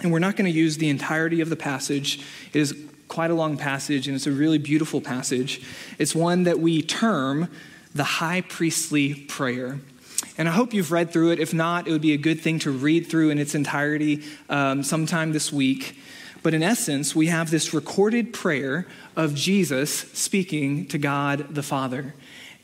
And 0.00 0.12
we're 0.12 0.20
not 0.20 0.36
going 0.36 0.50
to 0.50 0.56
use 0.56 0.76
the 0.76 0.90
entirety 0.90 1.40
of 1.40 1.50
the 1.50 1.56
passage. 1.56 2.20
It 2.52 2.60
is 2.60 2.76
quite 3.08 3.32
a 3.32 3.34
long 3.34 3.56
passage, 3.56 4.06
and 4.06 4.14
it's 4.14 4.28
a 4.28 4.32
really 4.32 4.58
beautiful 4.58 5.00
passage. 5.00 5.60
It's 5.98 6.14
one 6.14 6.44
that 6.44 6.60
we 6.60 6.82
term 6.82 7.48
the 7.96 8.04
high 8.04 8.42
priestly 8.42 9.14
prayer. 9.14 9.80
And 10.36 10.48
I 10.48 10.52
hope 10.52 10.72
you've 10.72 10.92
read 10.92 11.12
through 11.12 11.32
it. 11.32 11.40
If 11.40 11.52
not, 11.52 11.88
it 11.88 11.90
would 11.90 12.02
be 12.02 12.12
a 12.12 12.18
good 12.18 12.40
thing 12.40 12.60
to 12.60 12.70
read 12.70 13.08
through 13.08 13.30
in 13.30 13.40
its 13.40 13.56
entirety 13.56 14.22
um, 14.48 14.84
sometime 14.84 15.32
this 15.32 15.52
week. 15.52 15.98
But 16.42 16.54
in 16.54 16.62
essence, 16.62 17.14
we 17.14 17.26
have 17.26 17.50
this 17.50 17.74
recorded 17.74 18.32
prayer 18.32 18.86
of 19.16 19.34
Jesus 19.34 19.90
speaking 20.12 20.86
to 20.86 20.98
God 20.98 21.54
the 21.54 21.62
Father. 21.62 22.14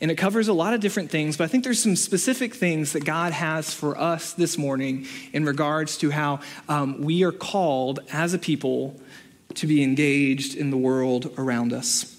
And 0.01 0.11
it 0.11 0.15
covers 0.15 0.47
a 0.47 0.53
lot 0.53 0.73
of 0.73 0.81
different 0.81 1.09
things, 1.09 1.37
but 1.37 1.45
I 1.45 1.47
think 1.47 1.63
there's 1.63 1.81
some 1.81 1.95
specific 1.95 2.53
things 2.53 2.93
that 2.93 3.05
God 3.05 3.31
has 3.31 3.73
for 3.73 3.97
us 3.97 4.33
this 4.33 4.57
morning 4.57 5.07
in 5.31 5.45
regards 5.45 5.97
to 5.99 6.11
how 6.11 6.41
um, 6.67 7.01
we 7.01 7.23
are 7.23 7.31
called 7.31 7.99
as 8.11 8.33
a 8.33 8.37
people 8.37 8.99
to 9.55 9.67
be 9.67 9.83
engaged 9.83 10.55
in 10.55 10.69
the 10.69 10.77
world 10.77 11.33
around 11.37 11.71
us. 11.71 12.14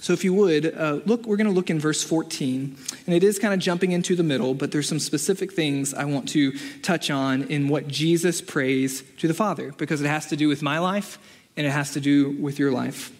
So, 0.00 0.14
if 0.14 0.24
you 0.24 0.32
would, 0.32 0.74
uh, 0.74 1.00
look, 1.04 1.26
we're 1.26 1.36
going 1.36 1.46
to 1.46 1.52
look 1.52 1.68
in 1.68 1.78
verse 1.78 2.02
14. 2.02 2.76
And 3.06 3.14
it 3.14 3.22
is 3.22 3.38
kind 3.38 3.52
of 3.52 3.60
jumping 3.60 3.92
into 3.92 4.16
the 4.16 4.22
middle, 4.22 4.54
but 4.54 4.72
there's 4.72 4.88
some 4.88 4.98
specific 4.98 5.52
things 5.52 5.92
I 5.92 6.06
want 6.06 6.28
to 6.30 6.52
touch 6.80 7.10
on 7.10 7.42
in 7.44 7.68
what 7.68 7.86
Jesus 7.86 8.40
prays 8.40 9.02
to 9.18 9.28
the 9.28 9.34
Father, 9.34 9.72
because 9.76 10.00
it 10.00 10.06
has 10.06 10.26
to 10.28 10.36
do 10.36 10.48
with 10.48 10.62
my 10.62 10.78
life 10.78 11.18
and 11.56 11.66
it 11.66 11.70
has 11.70 11.92
to 11.92 12.00
do 12.00 12.30
with 12.30 12.58
your 12.58 12.72
life. 12.72 13.12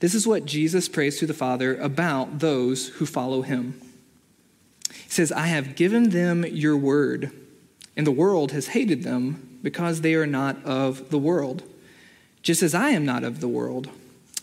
This 0.00 0.14
is 0.14 0.26
what 0.26 0.46
Jesus 0.46 0.88
prays 0.88 1.18
to 1.18 1.26
the 1.26 1.34
Father 1.34 1.76
about 1.76 2.38
those 2.38 2.88
who 2.88 3.04
follow 3.04 3.42
him. 3.42 3.80
He 4.90 5.10
says, 5.10 5.32
I 5.32 5.48
have 5.48 5.74
given 5.74 6.10
them 6.10 6.44
your 6.46 6.76
word, 6.76 7.32
and 7.96 8.06
the 8.06 8.12
world 8.12 8.52
has 8.52 8.68
hated 8.68 9.02
them 9.02 9.58
because 9.62 10.00
they 10.00 10.14
are 10.14 10.26
not 10.26 10.64
of 10.64 11.10
the 11.10 11.18
world, 11.18 11.64
just 12.42 12.62
as 12.62 12.74
I 12.74 12.90
am 12.90 13.04
not 13.04 13.24
of 13.24 13.40
the 13.40 13.48
world. 13.48 13.90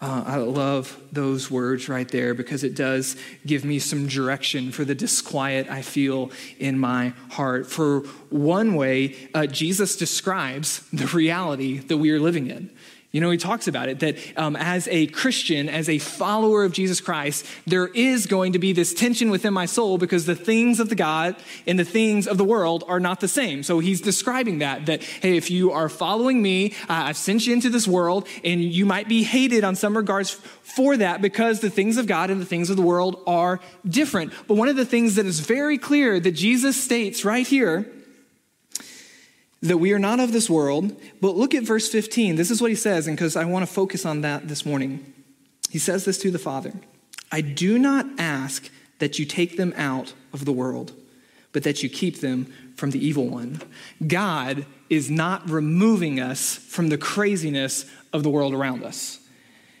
Uh, 0.00 0.24
I 0.26 0.36
love 0.36 1.00
those 1.10 1.50
words 1.50 1.88
right 1.88 2.08
there 2.08 2.34
because 2.34 2.62
it 2.64 2.74
does 2.74 3.16
give 3.46 3.64
me 3.64 3.78
some 3.78 4.06
direction 4.06 4.70
for 4.70 4.84
the 4.84 4.94
disquiet 4.94 5.70
I 5.70 5.80
feel 5.80 6.30
in 6.58 6.78
my 6.78 7.14
heart. 7.30 7.66
For 7.66 8.00
one 8.28 8.74
way, 8.74 9.16
uh, 9.34 9.46
Jesus 9.46 9.96
describes 9.96 10.80
the 10.92 11.06
reality 11.06 11.78
that 11.78 11.96
we 11.96 12.10
are 12.10 12.20
living 12.20 12.50
in. 12.50 12.70
You 13.16 13.22
know, 13.22 13.30
he 13.30 13.38
talks 13.38 13.66
about 13.66 13.88
it 13.88 14.00
that 14.00 14.18
um, 14.36 14.56
as 14.56 14.88
a 14.88 15.06
Christian, 15.06 15.70
as 15.70 15.88
a 15.88 15.96
follower 15.96 16.64
of 16.64 16.72
Jesus 16.72 17.00
Christ, 17.00 17.46
there 17.66 17.86
is 17.86 18.26
going 18.26 18.52
to 18.52 18.58
be 18.58 18.74
this 18.74 18.92
tension 18.92 19.30
within 19.30 19.54
my 19.54 19.64
soul 19.64 19.96
because 19.96 20.26
the 20.26 20.34
things 20.34 20.80
of 20.80 20.90
the 20.90 20.94
God 20.94 21.34
and 21.66 21.78
the 21.78 21.84
things 21.86 22.28
of 22.28 22.36
the 22.36 22.44
world 22.44 22.84
are 22.86 23.00
not 23.00 23.20
the 23.20 23.26
same. 23.26 23.62
So 23.62 23.78
he's 23.78 24.02
describing 24.02 24.58
that, 24.58 24.84
that, 24.84 25.02
hey, 25.02 25.38
if 25.38 25.50
you 25.50 25.72
are 25.72 25.88
following 25.88 26.42
me, 26.42 26.74
uh, 26.90 27.08
I've 27.08 27.16
sent 27.16 27.46
you 27.46 27.54
into 27.54 27.70
this 27.70 27.88
world, 27.88 28.28
and 28.44 28.62
you 28.62 28.84
might 28.84 29.08
be 29.08 29.22
hated 29.22 29.64
on 29.64 29.76
some 29.76 29.96
regards 29.96 30.32
for 30.32 30.98
that 30.98 31.22
because 31.22 31.60
the 31.60 31.70
things 31.70 31.96
of 31.96 32.06
God 32.06 32.28
and 32.28 32.38
the 32.38 32.44
things 32.44 32.68
of 32.68 32.76
the 32.76 32.82
world 32.82 33.22
are 33.26 33.60
different. 33.88 34.34
But 34.46 34.58
one 34.58 34.68
of 34.68 34.76
the 34.76 34.84
things 34.84 35.14
that 35.14 35.24
is 35.24 35.40
very 35.40 35.78
clear 35.78 36.20
that 36.20 36.32
Jesus 36.32 36.76
states 36.76 37.24
right 37.24 37.46
here 37.46 37.90
that 39.68 39.78
we 39.78 39.92
are 39.92 39.98
not 39.98 40.20
of 40.20 40.32
this 40.32 40.50
world. 40.50 41.00
But 41.20 41.36
look 41.36 41.54
at 41.54 41.62
verse 41.62 41.88
15. 41.88 42.36
This 42.36 42.50
is 42.50 42.60
what 42.60 42.70
he 42.70 42.76
says, 42.76 43.06
and 43.06 43.16
because 43.16 43.36
I 43.36 43.44
want 43.44 43.66
to 43.66 43.72
focus 43.72 44.04
on 44.04 44.22
that 44.22 44.48
this 44.48 44.66
morning. 44.66 45.12
He 45.70 45.78
says 45.78 46.04
this 46.04 46.18
to 46.18 46.30
the 46.30 46.38
Father 46.38 46.72
I 47.32 47.40
do 47.40 47.78
not 47.78 48.06
ask 48.18 48.70
that 48.98 49.18
you 49.18 49.26
take 49.26 49.56
them 49.56 49.74
out 49.76 50.14
of 50.32 50.44
the 50.44 50.52
world, 50.52 50.92
but 51.52 51.64
that 51.64 51.82
you 51.82 51.88
keep 51.88 52.20
them 52.20 52.52
from 52.76 52.90
the 52.90 53.04
evil 53.04 53.28
one. 53.28 53.62
God 54.06 54.66
is 54.88 55.10
not 55.10 55.48
removing 55.48 56.20
us 56.20 56.56
from 56.56 56.88
the 56.88 56.98
craziness 56.98 57.84
of 58.12 58.22
the 58.22 58.30
world 58.30 58.54
around 58.54 58.84
us. 58.84 59.18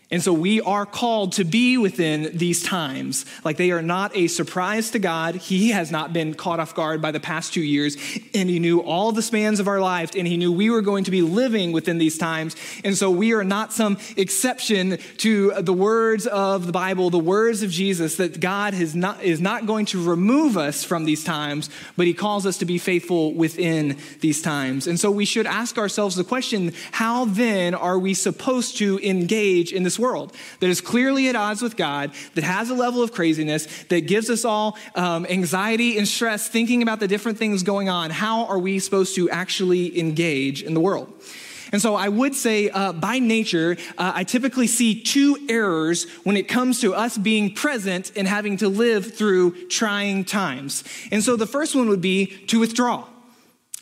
And 0.08 0.22
so 0.22 0.32
we 0.32 0.60
are 0.60 0.86
called 0.86 1.32
to 1.32 1.42
be 1.42 1.76
within 1.76 2.30
these 2.38 2.62
times. 2.62 3.26
Like 3.44 3.56
they 3.56 3.72
are 3.72 3.82
not 3.82 4.14
a 4.16 4.28
surprise 4.28 4.92
to 4.92 5.00
God. 5.00 5.34
He 5.34 5.70
has 5.70 5.90
not 5.90 6.12
been 6.12 6.34
caught 6.34 6.60
off 6.60 6.76
guard 6.76 7.02
by 7.02 7.10
the 7.10 7.18
past 7.18 7.52
two 7.52 7.60
years. 7.60 7.96
And 8.32 8.48
He 8.48 8.60
knew 8.60 8.78
all 8.78 9.10
the 9.10 9.20
spans 9.20 9.58
of 9.58 9.66
our 9.66 9.80
life. 9.80 10.14
And 10.14 10.24
He 10.24 10.36
knew 10.36 10.52
we 10.52 10.70
were 10.70 10.80
going 10.80 11.02
to 11.04 11.10
be 11.10 11.22
living 11.22 11.72
within 11.72 11.98
these 11.98 12.18
times. 12.18 12.54
And 12.84 12.96
so 12.96 13.10
we 13.10 13.32
are 13.32 13.42
not 13.42 13.72
some 13.72 13.98
exception 14.16 14.98
to 15.18 15.50
the 15.60 15.72
words 15.72 16.28
of 16.28 16.66
the 16.66 16.72
Bible, 16.72 17.10
the 17.10 17.18
words 17.18 17.64
of 17.64 17.72
Jesus, 17.72 18.14
that 18.16 18.38
God 18.38 18.74
is 18.74 18.94
not, 18.94 19.24
is 19.24 19.40
not 19.40 19.66
going 19.66 19.86
to 19.86 20.00
remove 20.00 20.56
us 20.56 20.84
from 20.84 21.04
these 21.04 21.24
times, 21.24 21.68
but 21.96 22.06
He 22.06 22.14
calls 22.14 22.46
us 22.46 22.58
to 22.58 22.64
be 22.64 22.78
faithful 22.78 23.34
within 23.34 23.98
these 24.20 24.40
times. 24.40 24.86
And 24.86 25.00
so 25.00 25.10
we 25.10 25.24
should 25.24 25.46
ask 25.46 25.78
ourselves 25.78 26.14
the 26.14 26.22
question 26.22 26.72
how 26.92 27.24
then 27.24 27.74
are 27.74 27.98
we 27.98 28.14
supposed 28.14 28.76
to 28.76 29.00
engage 29.02 29.72
in 29.72 29.82
this? 29.82 29.95
This 29.96 30.02
world 30.02 30.32
that 30.60 30.68
is 30.68 30.80
clearly 30.80 31.28
at 31.28 31.36
odds 31.36 31.62
with 31.62 31.76
God, 31.76 32.12
that 32.34 32.44
has 32.44 32.70
a 32.70 32.74
level 32.74 33.02
of 33.02 33.12
craziness, 33.12 33.66
that 33.84 34.06
gives 34.06 34.28
us 34.28 34.44
all 34.44 34.76
um, 34.94 35.26
anxiety 35.26 35.96
and 35.96 36.06
stress 36.06 36.48
thinking 36.48 36.82
about 36.82 37.00
the 37.00 37.08
different 37.08 37.38
things 37.38 37.62
going 37.62 37.88
on. 37.88 38.10
How 38.10 38.46
are 38.46 38.58
we 38.58 38.78
supposed 38.78 39.14
to 39.16 39.30
actually 39.30 39.98
engage 39.98 40.62
in 40.62 40.74
the 40.74 40.80
world? 40.80 41.12
And 41.72 41.82
so 41.82 41.96
I 41.96 42.08
would 42.08 42.34
say, 42.34 42.70
uh, 42.70 42.92
by 42.92 43.18
nature, 43.18 43.76
uh, 43.98 44.12
I 44.14 44.24
typically 44.24 44.68
see 44.68 45.02
two 45.02 45.36
errors 45.48 46.08
when 46.22 46.36
it 46.36 46.46
comes 46.46 46.80
to 46.82 46.94
us 46.94 47.18
being 47.18 47.54
present 47.54 48.12
and 48.14 48.28
having 48.28 48.58
to 48.58 48.68
live 48.68 49.14
through 49.14 49.68
trying 49.68 50.24
times. 50.24 50.84
And 51.10 51.24
so 51.24 51.36
the 51.36 51.46
first 51.46 51.74
one 51.74 51.88
would 51.88 52.00
be 52.00 52.26
to 52.46 52.60
withdraw. 52.60 53.06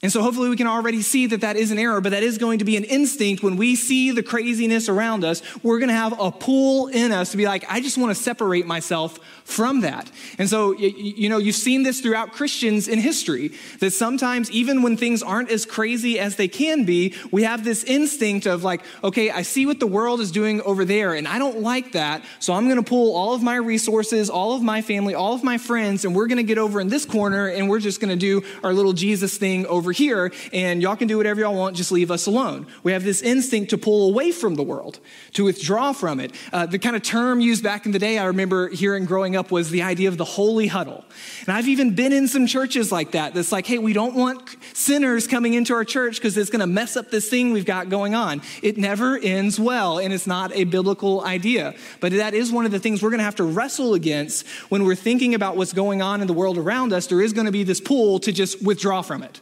And 0.05 0.13
so 0.13 0.21
hopefully 0.21 0.51
we 0.51 0.57
can 0.57 0.67
already 0.67 1.01
see 1.01 1.29
that 1.29 1.41
that 1.41 1.57
is 1.57 1.71
an 1.71 1.79
error, 1.79 1.99
but 2.03 2.11
that 2.11 2.23
is 2.23 2.37
going 2.37 2.59
to 2.59 2.65
be 2.67 2.77
an 2.77 2.85
instinct 2.85 3.43
when 3.43 3.57
we 3.57 3.75
see 3.75 4.11
the 4.11 4.23
craziness 4.23 4.91
around 4.91 5.25
us. 5.25 5.41
We're 5.63 5.79
going 5.79 5.89
to 5.89 5.95
have 5.95 6.21
a 6.21 6.31
pull 6.31 6.89
in 6.89 7.11
us 7.11 7.31
to 7.31 7.39
be 7.39 7.47
like, 7.47 7.65
I 7.71 7.81
just 7.81 7.97
want 7.97 8.15
to 8.15 8.23
separate 8.23 8.67
myself 8.67 9.19
from 9.45 9.81
that. 9.81 10.11
And 10.37 10.47
so, 10.47 10.73
you 10.73 11.31
know, 11.31 11.39
you've 11.39 11.57
seen 11.57 11.85
this 11.85 12.03
throughout 12.03 12.33
Christians 12.33 12.87
in 12.87 12.99
history 12.99 13.53
that 13.81 13.93
sometimes, 13.93 14.51
even 14.51 14.83
when 14.83 14.99
things 14.99 15.23
aren't 15.23 15.51
as 15.51 15.65
crazy 15.65 16.19
as 16.19 16.37
they 16.37 16.49
can 16.49 16.85
be, 16.85 17.15
we 17.31 17.45
have 17.45 17.65
this 17.65 17.83
instinct 17.83 18.47
of 18.47 18.63
like, 18.63 18.83
okay, 19.03 19.31
I 19.31 19.41
see 19.41 19.65
what 19.65 19.81
the 19.81 19.87
world 19.87 20.21
is 20.21 20.31
doing 20.31 20.61
over 20.63 20.85
there, 20.85 21.15
and 21.15 21.27
I 21.27 21.39
don't 21.39 21.61
like 21.61 21.93
that. 21.93 22.23
So 22.41 22.53
I'm 22.53 22.65
going 22.65 22.77
to 22.77 22.83
pull 22.83 23.17
all 23.17 23.33
of 23.33 23.43
my 23.43 23.57
resources, 23.57 24.29
all 24.29 24.55
of 24.55 24.63
my 24.63 24.83
family, 24.83 25.15
all 25.15 25.33
of 25.33 25.43
my 25.43 25.57
friends, 25.57 26.05
and 26.05 26.15
we're 26.15 26.27
going 26.27 26.37
to 26.37 26.43
get 26.43 26.59
over 26.59 26.79
in 26.79 26.89
this 26.89 27.07
corner 27.07 27.47
and 27.47 27.71
we're 27.71 27.81
just 27.81 28.01
going 28.01 28.11
to 28.11 28.17
do 28.17 28.47
our 28.63 28.75
little 28.75 28.93
Jesus 28.93 29.39
thing 29.39 29.65
over 29.67 29.94
here. 29.95 30.33
And 30.53 30.83
y'all 30.83 30.97
can 30.97 31.09
do 31.09 31.17
whatever 31.17 31.41
y'all 31.41 31.55
want, 31.55 31.77
just 31.77 31.93
leave 31.93 32.11
us 32.11 32.27
alone. 32.27 32.67
We 32.83 32.93
have 32.93 33.05
this 33.05 33.23
instinct 33.23 33.71
to 33.71 33.79
pull 33.79 34.09
away 34.11 34.33
from 34.33 34.55
the 34.55 34.63
world, 34.63 35.01
to 35.35 35.45
withdraw 35.45 35.93
from 35.93 36.21
it. 36.21 36.35
Uh, 36.53 36.67
the 36.67 36.79
kind 36.79 36.97
of 36.97 37.03
term 37.03 37.41
used 37.41 37.63
back 37.63 37.87
in 37.87 37.93
the 37.93 37.99
day, 37.99 38.19
I 38.19 38.27
remember 38.27 38.69
hearing 38.69 39.05
growing 39.05 39.37
up 39.37 39.51
was 39.51 39.71
the 39.71 39.83
idea 39.83 40.09
of 40.09 40.19
the 40.19 40.25
holy 40.25 40.67
huddle. 40.67 41.05
And 41.41 41.51
I've 41.51 41.69
even 41.69 41.95
been 41.95 42.13
in 42.13 42.29
some 42.29 42.47
churches 42.47 42.93
like 42.93 43.13
that 43.13 43.35
that's 43.35 43.53
like, 43.53 43.67
hey, 43.67 43.79
we 43.79 43.93
don't 43.93 44.15
want 44.15 44.57
sinners 44.73 45.27
coming 45.27 45.55
into 45.55 45.75
our 45.75 45.85
church 45.85 46.17
because 46.17 46.37
it's 46.37 46.51
going 46.51 46.61
to 46.61 46.67
mess 46.67 46.97
up 46.97 47.11
this 47.11 47.29
thing 47.29 47.53
we've 47.53 47.65
got 47.65 47.89
going 47.89 48.15
on. 48.15 48.43
It 48.63 48.77
never 48.77 49.19
ends 49.19 49.59
well, 49.59 49.99
and 49.99 50.13
it's 50.13 50.27
not 50.27 50.55
a 50.55 50.65
biblical 50.65 51.25
idea. 51.25 51.75
But 52.01 52.13
that 52.13 52.35
is 52.35 52.53
one 52.53 52.67
of 52.67 52.73
the 52.73 52.79
things 52.79 53.03
we're 53.03 53.11
going 53.11 53.19
to 53.19 53.25
have 53.25 53.37
to 53.37 53.45
wrestle 53.45 53.95
against 53.95 54.47
when 54.69 54.85
we're 54.85 54.95
thinking 54.95 55.35
about 55.35 55.57
what's 55.57 55.73
going 55.73 56.03
on 56.03 56.21
in 56.21 56.27
the 56.27 56.33
world 56.33 56.59
around 56.59 56.93
us. 56.93 57.07
There 57.07 57.21
is 57.21 57.33
going 57.33 57.47
to 57.47 57.53
be 57.53 57.63
this 57.63 57.81
pull 57.81 58.19
to 58.21 58.33
just 58.33 58.63
withdraw 58.63 59.03
from 59.03 59.23
it. 59.23 59.41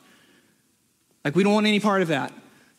Like, 1.25 1.37
we 1.37 1.45
don't 1.45 1.55
want 1.55 1.67
any 1.67 1.81
part 1.81 2.03
of 2.03 2.09
that. 2.09 2.33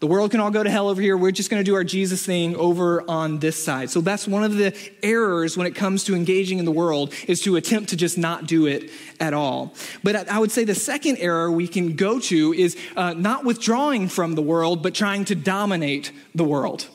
The 0.03 0.07
world 0.07 0.31
can 0.31 0.41
all 0.41 0.51
go 0.51 0.61
to 0.61 0.69
hell 0.69 0.89
over 0.89 1.01
here. 1.01 1.15
We're 1.15 1.31
just 1.31 1.49
going 1.49 1.61
to 1.61 1.63
do 1.63 1.75
our 1.75 1.85
Jesus 1.85 2.25
thing 2.25 2.57
over 2.57 3.09
on 3.09 3.39
this 3.39 3.63
side. 3.63 3.89
So 3.89 4.01
that's 4.01 4.27
one 4.27 4.43
of 4.43 4.57
the 4.57 4.75
errors 5.01 5.55
when 5.55 5.65
it 5.65 5.75
comes 5.75 6.03
to 6.03 6.13
engaging 6.13 6.59
in 6.59 6.65
the 6.65 6.73
world 6.73 7.13
is 7.25 7.39
to 7.43 7.55
attempt 7.55 7.91
to 7.91 7.95
just 7.95 8.17
not 8.17 8.45
do 8.45 8.65
it 8.65 8.91
at 9.21 9.33
all. 9.33 9.73
But 10.03 10.27
I 10.27 10.39
would 10.39 10.51
say 10.51 10.65
the 10.65 10.75
second 10.75 11.19
error 11.19 11.49
we 11.49 11.69
can 11.69 11.95
go 11.95 12.19
to 12.19 12.53
is 12.53 12.75
uh, 12.97 13.13
not 13.13 13.45
withdrawing 13.45 14.09
from 14.09 14.35
the 14.35 14.41
world, 14.41 14.83
but 14.83 14.93
trying 14.93 15.23
to 15.23 15.35
dominate 15.35 16.11
the 16.35 16.43
world. 16.43 16.89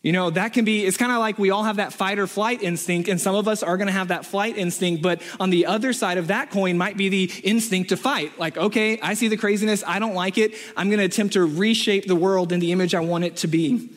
You 0.00 0.12
know, 0.12 0.30
that 0.30 0.52
can 0.52 0.64
be, 0.64 0.86
it's 0.86 0.96
kind 0.96 1.10
of 1.10 1.18
like 1.18 1.40
we 1.40 1.50
all 1.50 1.64
have 1.64 1.76
that 1.76 1.92
fight 1.92 2.20
or 2.20 2.28
flight 2.28 2.62
instinct, 2.62 3.08
and 3.08 3.20
some 3.20 3.34
of 3.34 3.48
us 3.48 3.64
are 3.64 3.76
going 3.76 3.88
to 3.88 3.92
have 3.92 4.08
that 4.08 4.24
flight 4.24 4.56
instinct, 4.56 5.02
but 5.02 5.20
on 5.40 5.50
the 5.50 5.66
other 5.66 5.92
side 5.92 6.18
of 6.18 6.28
that 6.28 6.52
coin 6.52 6.78
might 6.78 6.96
be 6.96 7.08
the 7.08 7.24
instinct 7.42 7.88
to 7.88 7.96
fight. 7.96 8.38
Like, 8.38 8.56
okay, 8.56 9.00
I 9.00 9.14
see 9.14 9.26
the 9.26 9.36
craziness, 9.36 9.82
I 9.84 9.98
don't 9.98 10.14
like 10.14 10.38
it, 10.38 10.54
I'm 10.76 10.88
going 10.88 11.00
to 11.00 11.04
attempt 11.04 11.32
to 11.32 11.44
reshape 11.44 12.06
the 12.06 12.14
world 12.14 12.52
in 12.52 12.60
the 12.60 12.70
image 12.70 12.94
I 12.94 13.00
want 13.00 13.24
it 13.24 13.36
to 13.38 13.48
be. 13.48 13.90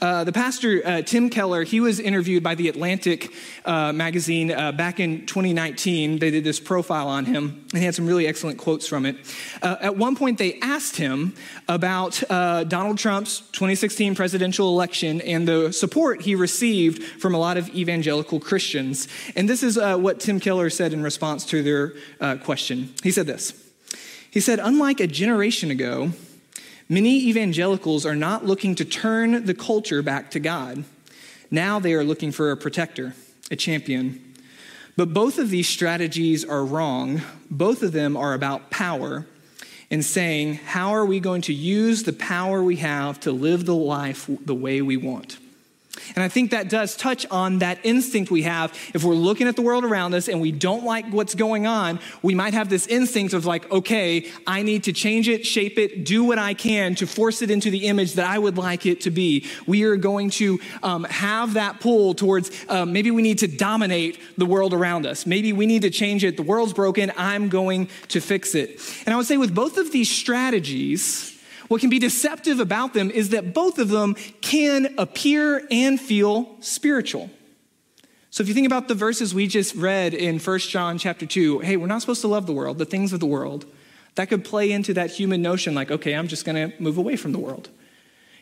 Uh, 0.00 0.22
the 0.22 0.32
pastor, 0.32 0.80
uh, 0.84 1.02
Tim 1.02 1.28
Keller, 1.28 1.64
he 1.64 1.80
was 1.80 1.98
interviewed 1.98 2.42
by 2.42 2.54
the 2.54 2.68
Atlantic 2.68 3.32
uh, 3.64 3.92
magazine 3.92 4.52
uh, 4.52 4.70
back 4.70 5.00
in 5.00 5.26
2019. 5.26 6.20
They 6.20 6.30
did 6.30 6.44
this 6.44 6.60
profile 6.60 7.08
on 7.08 7.24
him, 7.24 7.66
and 7.72 7.78
he 7.78 7.84
had 7.84 7.96
some 7.96 8.06
really 8.06 8.26
excellent 8.26 8.58
quotes 8.58 8.86
from 8.86 9.04
it. 9.04 9.16
Uh, 9.60 9.76
at 9.80 9.96
one 9.96 10.14
point, 10.14 10.38
they 10.38 10.60
asked 10.60 10.96
him 10.96 11.34
about 11.66 12.22
Donald 12.28 12.98
Trump's 12.98 13.40
2016 13.52 14.14
presidential 14.14 14.68
election 14.68 15.20
and 15.22 15.48
the 15.48 15.72
support 15.72 16.22
he 16.22 16.34
received 16.34 17.02
from 17.20 17.34
a 17.34 17.38
lot 17.38 17.56
of 17.56 17.68
evangelical 17.70 18.38
Christians. 18.38 19.08
And 19.34 19.48
this 19.48 19.62
is 19.62 19.76
what 19.76 20.20
Tim 20.20 20.38
Keller 20.38 20.70
said 20.70 20.92
in 20.92 21.02
response 21.02 21.44
to 21.46 21.62
their 21.62 22.36
question. 22.38 22.94
He 23.02 23.10
said 23.10 23.26
this 23.26 23.52
He 24.30 24.40
said, 24.40 24.60
Unlike 24.60 25.00
a 25.00 25.06
generation 25.06 25.70
ago, 25.70 26.12
Many 26.88 27.18
evangelicals 27.28 28.06
are 28.06 28.16
not 28.16 28.46
looking 28.46 28.74
to 28.76 28.84
turn 28.84 29.44
the 29.44 29.54
culture 29.54 30.02
back 30.02 30.30
to 30.30 30.40
God. 30.40 30.84
Now 31.50 31.78
they 31.78 31.92
are 31.92 32.04
looking 32.04 32.32
for 32.32 32.50
a 32.50 32.56
protector, 32.56 33.14
a 33.50 33.56
champion. 33.56 34.34
But 34.96 35.12
both 35.12 35.38
of 35.38 35.50
these 35.50 35.68
strategies 35.68 36.44
are 36.44 36.64
wrong. 36.64 37.20
Both 37.50 37.82
of 37.82 37.92
them 37.92 38.16
are 38.16 38.32
about 38.32 38.70
power 38.70 39.26
and 39.90 40.04
saying, 40.04 40.54
how 40.54 40.94
are 40.94 41.04
we 41.04 41.20
going 41.20 41.42
to 41.42 41.54
use 41.54 42.02
the 42.02 42.12
power 42.12 42.62
we 42.62 42.76
have 42.76 43.20
to 43.20 43.32
live 43.32 43.66
the 43.66 43.74
life 43.74 44.28
the 44.44 44.54
way 44.54 44.80
we 44.82 44.96
want? 44.96 45.38
And 46.14 46.22
I 46.22 46.28
think 46.28 46.50
that 46.50 46.68
does 46.68 46.96
touch 46.96 47.26
on 47.30 47.58
that 47.58 47.78
instinct 47.82 48.30
we 48.30 48.42
have. 48.42 48.72
If 48.94 49.04
we're 49.04 49.14
looking 49.14 49.48
at 49.48 49.56
the 49.56 49.62
world 49.62 49.84
around 49.84 50.14
us 50.14 50.28
and 50.28 50.40
we 50.40 50.52
don't 50.52 50.84
like 50.84 51.06
what's 51.10 51.34
going 51.34 51.66
on, 51.66 52.00
we 52.22 52.34
might 52.34 52.54
have 52.54 52.68
this 52.68 52.86
instinct 52.86 53.34
of 53.34 53.46
like, 53.46 53.70
okay, 53.70 54.28
I 54.46 54.62
need 54.62 54.84
to 54.84 54.92
change 54.92 55.28
it, 55.28 55.46
shape 55.46 55.78
it, 55.78 56.04
do 56.04 56.24
what 56.24 56.38
I 56.38 56.54
can 56.54 56.94
to 56.96 57.06
force 57.06 57.42
it 57.42 57.50
into 57.50 57.70
the 57.70 57.86
image 57.86 58.14
that 58.14 58.26
I 58.26 58.38
would 58.38 58.58
like 58.58 58.86
it 58.86 59.00
to 59.02 59.10
be. 59.10 59.46
We 59.66 59.84
are 59.84 59.96
going 59.96 60.30
to 60.30 60.58
um, 60.82 61.04
have 61.04 61.54
that 61.54 61.80
pull 61.80 62.14
towards 62.14 62.50
um, 62.68 62.92
maybe 62.92 63.10
we 63.10 63.22
need 63.22 63.38
to 63.38 63.48
dominate 63.48 64.20
the 64.36 64.46
world 64.46 64.74
around 64.74 65.06
us. 65.06 65.26
Maybe 65.26 65.52
we 65.52 65.66
need 65.66 65.82
to 65.82 65.90
change 65.90 66.24
it. 66.24 66.36
The 66.36 66.42
world's 66.42 66.72
broken. 66.72 67.12
I'm 67.16 67.48
going 67.48 67.88
to 68.08 68.20
fix 68.20 68.54
it. 68.54 68.80
And 69.06 69.14
I 69.14 69.16
would 69.16 69.26
say 69.26 69.36
with 69.36 69.54
both 69.54 69.78
of 69.78 69.92
these 69.92 70.10
strategies, 70.10 71.37
what 71.68 71.80
can 71.80 71.90
be 71.90 71.98
deceptive 71.98 72.60
about 72.60 72.94
them 72.94 73.10
is 73.10 73.30
that 73.30 73.54
both 73.54 73.78
of 73.78 73.88
them 73.88 74.14
can 74.40 74.94
appear 74.98 75.66
and 75.70 76.00
feel 76.00 76.56
spiritual. 76.60 77.30
So 78.30 78.42
if 78.42 78.48
you 78.48 78.54
think 78.54 78.66
about 78.66 78.88
the 78.88 78.94
verses 78.94 79.34
we 79.34 79.46
just 79.46 79.74
read 79.74 80.14
in 80.14 80.38
1 80.38 80.58
John 80.60 80.98
chapter 80.98 81.26
2, 81.26 81.60
hey, 81.60 81.76
we're 81.76 81.86
not 81.86 82.00
supposed 82.00 82.20
to 82.22 82.28
love 82.28 82.46
the 82.46 82.52
world, 82.52 82.78
the 82.78 82.84
things 82.84 83.12
of 83.12 83.20
the 83.20 83.26
world. 83.26 83.66
That 84.16 84.28
could 84.28 84.44
play 84.44 84.72
into 84.72 84.94
that 84.94 85.10
human 85.10 85.42
notion 85.42 85.74
like, 85.74 85.90
okay, 85.90 86.14
I'm 86.14 86.28
just 86.28 86.44
going 86.44 86.70
to 86.70 86.82
move 86.82 86.98
away 86.98 87.16
from 87.16 87.32
the 87.32 87.38
world. 87.38 87.68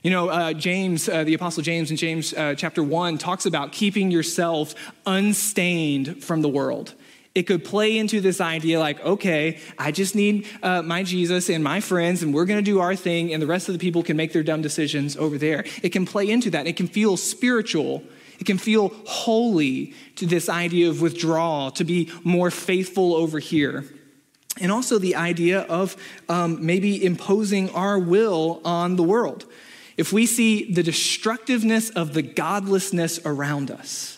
You 0.02 0.10
know, 0.10 0.28
uh, 0.28 0.52
James, 0.52 1.08
uh, 1.08 1.24
the 1.24 1.34
Apostle 1.34 1.62
James 1.62 1.90
in 1.90 1.96
James 1.96 2.32
uh, 2.32 2.54
chapter 2.56 2.82
1 2.82 3.18
talks 3.18 3.46
about 3.46 3.72
keeping 3.72 4.10
yourself 4.10 4.74
unstained 5.04 6.22
from 6.22 6.42
the 6.42 6.48
world 6.48 6.94
it 7.36 7.46
could 7.46 7.66
play 7.66 7.98
into 7.98 8.22
this 8.22 8.40
idea 8.40 8.80
like, 8.80 8.98
okay, 9.04 9.58
I 9.78 9.92
just 9.92 10.14
need 10.14 10.48
uh, 10.62 10.80
my 10.80 11.02
Jesus 11.02 11.50
and 11.50 11.62
my 11.62 11.80
friends, 11.80 12.22
and 12.22 12.32
we're 12.32 12.46
going 12.46 12.64
to 12.64 12.70
do 12.70 12.80
our 12.80 12.96
thing, 12.96 13.34
and 13.34 13.42
the 13.42 13.46
rest 13.46 13.68
of 13.68 13.74
the 13.74 13.78
people 13.78 14.02
can 14.02 14.16
make 14.16 14.32
their 14.32 14.42
dumb 14.42 14.62
decisions 14.62 15.18
over 15.18 15.36
there. 15.36 15.66
It 15.82 15.90
can 15.90 16.06
play 16.06 16.30
into 16.30 16.48
that. 16.52 16.66
It 16.66 16.76
can 16.76 16.86
feel 16.86 17.18
spiritual. 17.18 18.02
It 18.38 18.46
can 18.46 18.56
feel 18.56 18.88
holy 19.04 19.92
to 20.14 20.24
this 20.24 20.48
idea 20.48 20.88
of 20.88 21.02
withdrawal, 21.02 21.72
to 21.72 21.84
be 21.84 22.10
more 22.24 22.50
faithful 22.50 23.14
over 23.14 23.38
here. 23.38 23.84
And 24.58 24.72
also 24.72 24.98
the 24.98 25.16
idea 25.16 25.60
of 25.60 25.94
um, 26.30 26.64
maybe 26.64 27.04
imposing 27.04 27.68
our 27.74 27.98
will 27.98 28.62
on 28.64 28.96
the 28.96 29.02
world. 29.02 29.44
If 29.98 30.10
we 30.10 30.24
see 30.24 30.72
the 30.72 30.82
destructiveness 30.82 31.90
of 31.90 32.14
the 32.14 32.22
godlessness 32.22 33.20
around 33.26 33.70
us, 33.70 34.15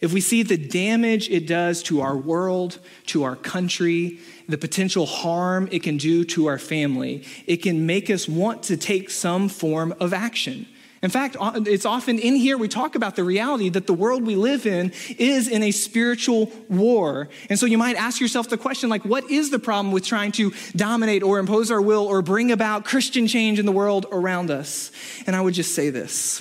if 0.00 0.12
we 0.12 0.20
see 0.20 0.42
the 0.42 0.56
damage 0.56 1.30
it 1.30 1.46
does 1.46 1.82
to 1.84 2.00
our 2.00 2.16
world, 2.16 2.78
to 3.06 3.22
our 3.22 3.36
country, 3.36 4.18
the 4.48 4.58
potential 4.58 5.06
harm 5.06 5.68
it 5.72 5.82
can 5.82 5.96
do 5.96 6.24
to 6.24 6.46
our 6.46 6.58
family, 6.58 7.24
it 7.46 7.58
can 7.58 7.86
make 7.86 8.10
us 8.10 8.28
want 8.28 8.64
to 8.64 8.76
take 8.76 9.10
some 9.10 9.48
form 9.48 9.94
of 10.00 10.12
action. 10.12 10.66
In 11.04 11.10
fact, 11.10 11.36
it's 11.66 11.84
often 11.84 12.18
in 12.18 12.34
here 12.34 12.56
we 12.56 12.66
talk 12.66 12.94
about 12.94 13.14
the 13.14 13.24
reality 13.24 13.68
that 13.68 13.86
the 13.86 13.92
world 13.92 14.22
we 14.22 14.36
live 14.36 14.64
in 14.64 14.90
is 15.18 15.48
in 15.48 15.62
a 15.62 15.70
spiritual 15.70 16.50
war. 16.70 17.28
And 17.50 17.58
so 17.58 17.66
you 17.66 17.76
might 17.76 17.96
ask 17.96 18.22
yourself 18.22 18.48
the 18.48 18.56
question 18.56 18.88
like, 18.88 19.04
what 19.04 19.30
is 19.30 19.50
the 19.50 19.58
problem 19.58 19.92
with 19.92 20.06
trying 20.06 20.32
to 20.32 20.54
dominate 20.74 21.22
or 21.22 21.38
impose 21.38 21.70
our 21.70 21.82
will 21.82 22.06
or 22.06 22.22
bring 22.22 22.50
about 22.50 22.86
Christian 22.86 23.26
change 23.26 23.58
in 23.58 23.66
the 23.66 23.72
world 23.72 24.06
around 24.12 24.50
us? 24.50 24.90
And 25.26 25.36
I 25.36 25.42
would 25.42 25.52
just 25.52 25.74
say 25.74 25.90
this 25.90 26.40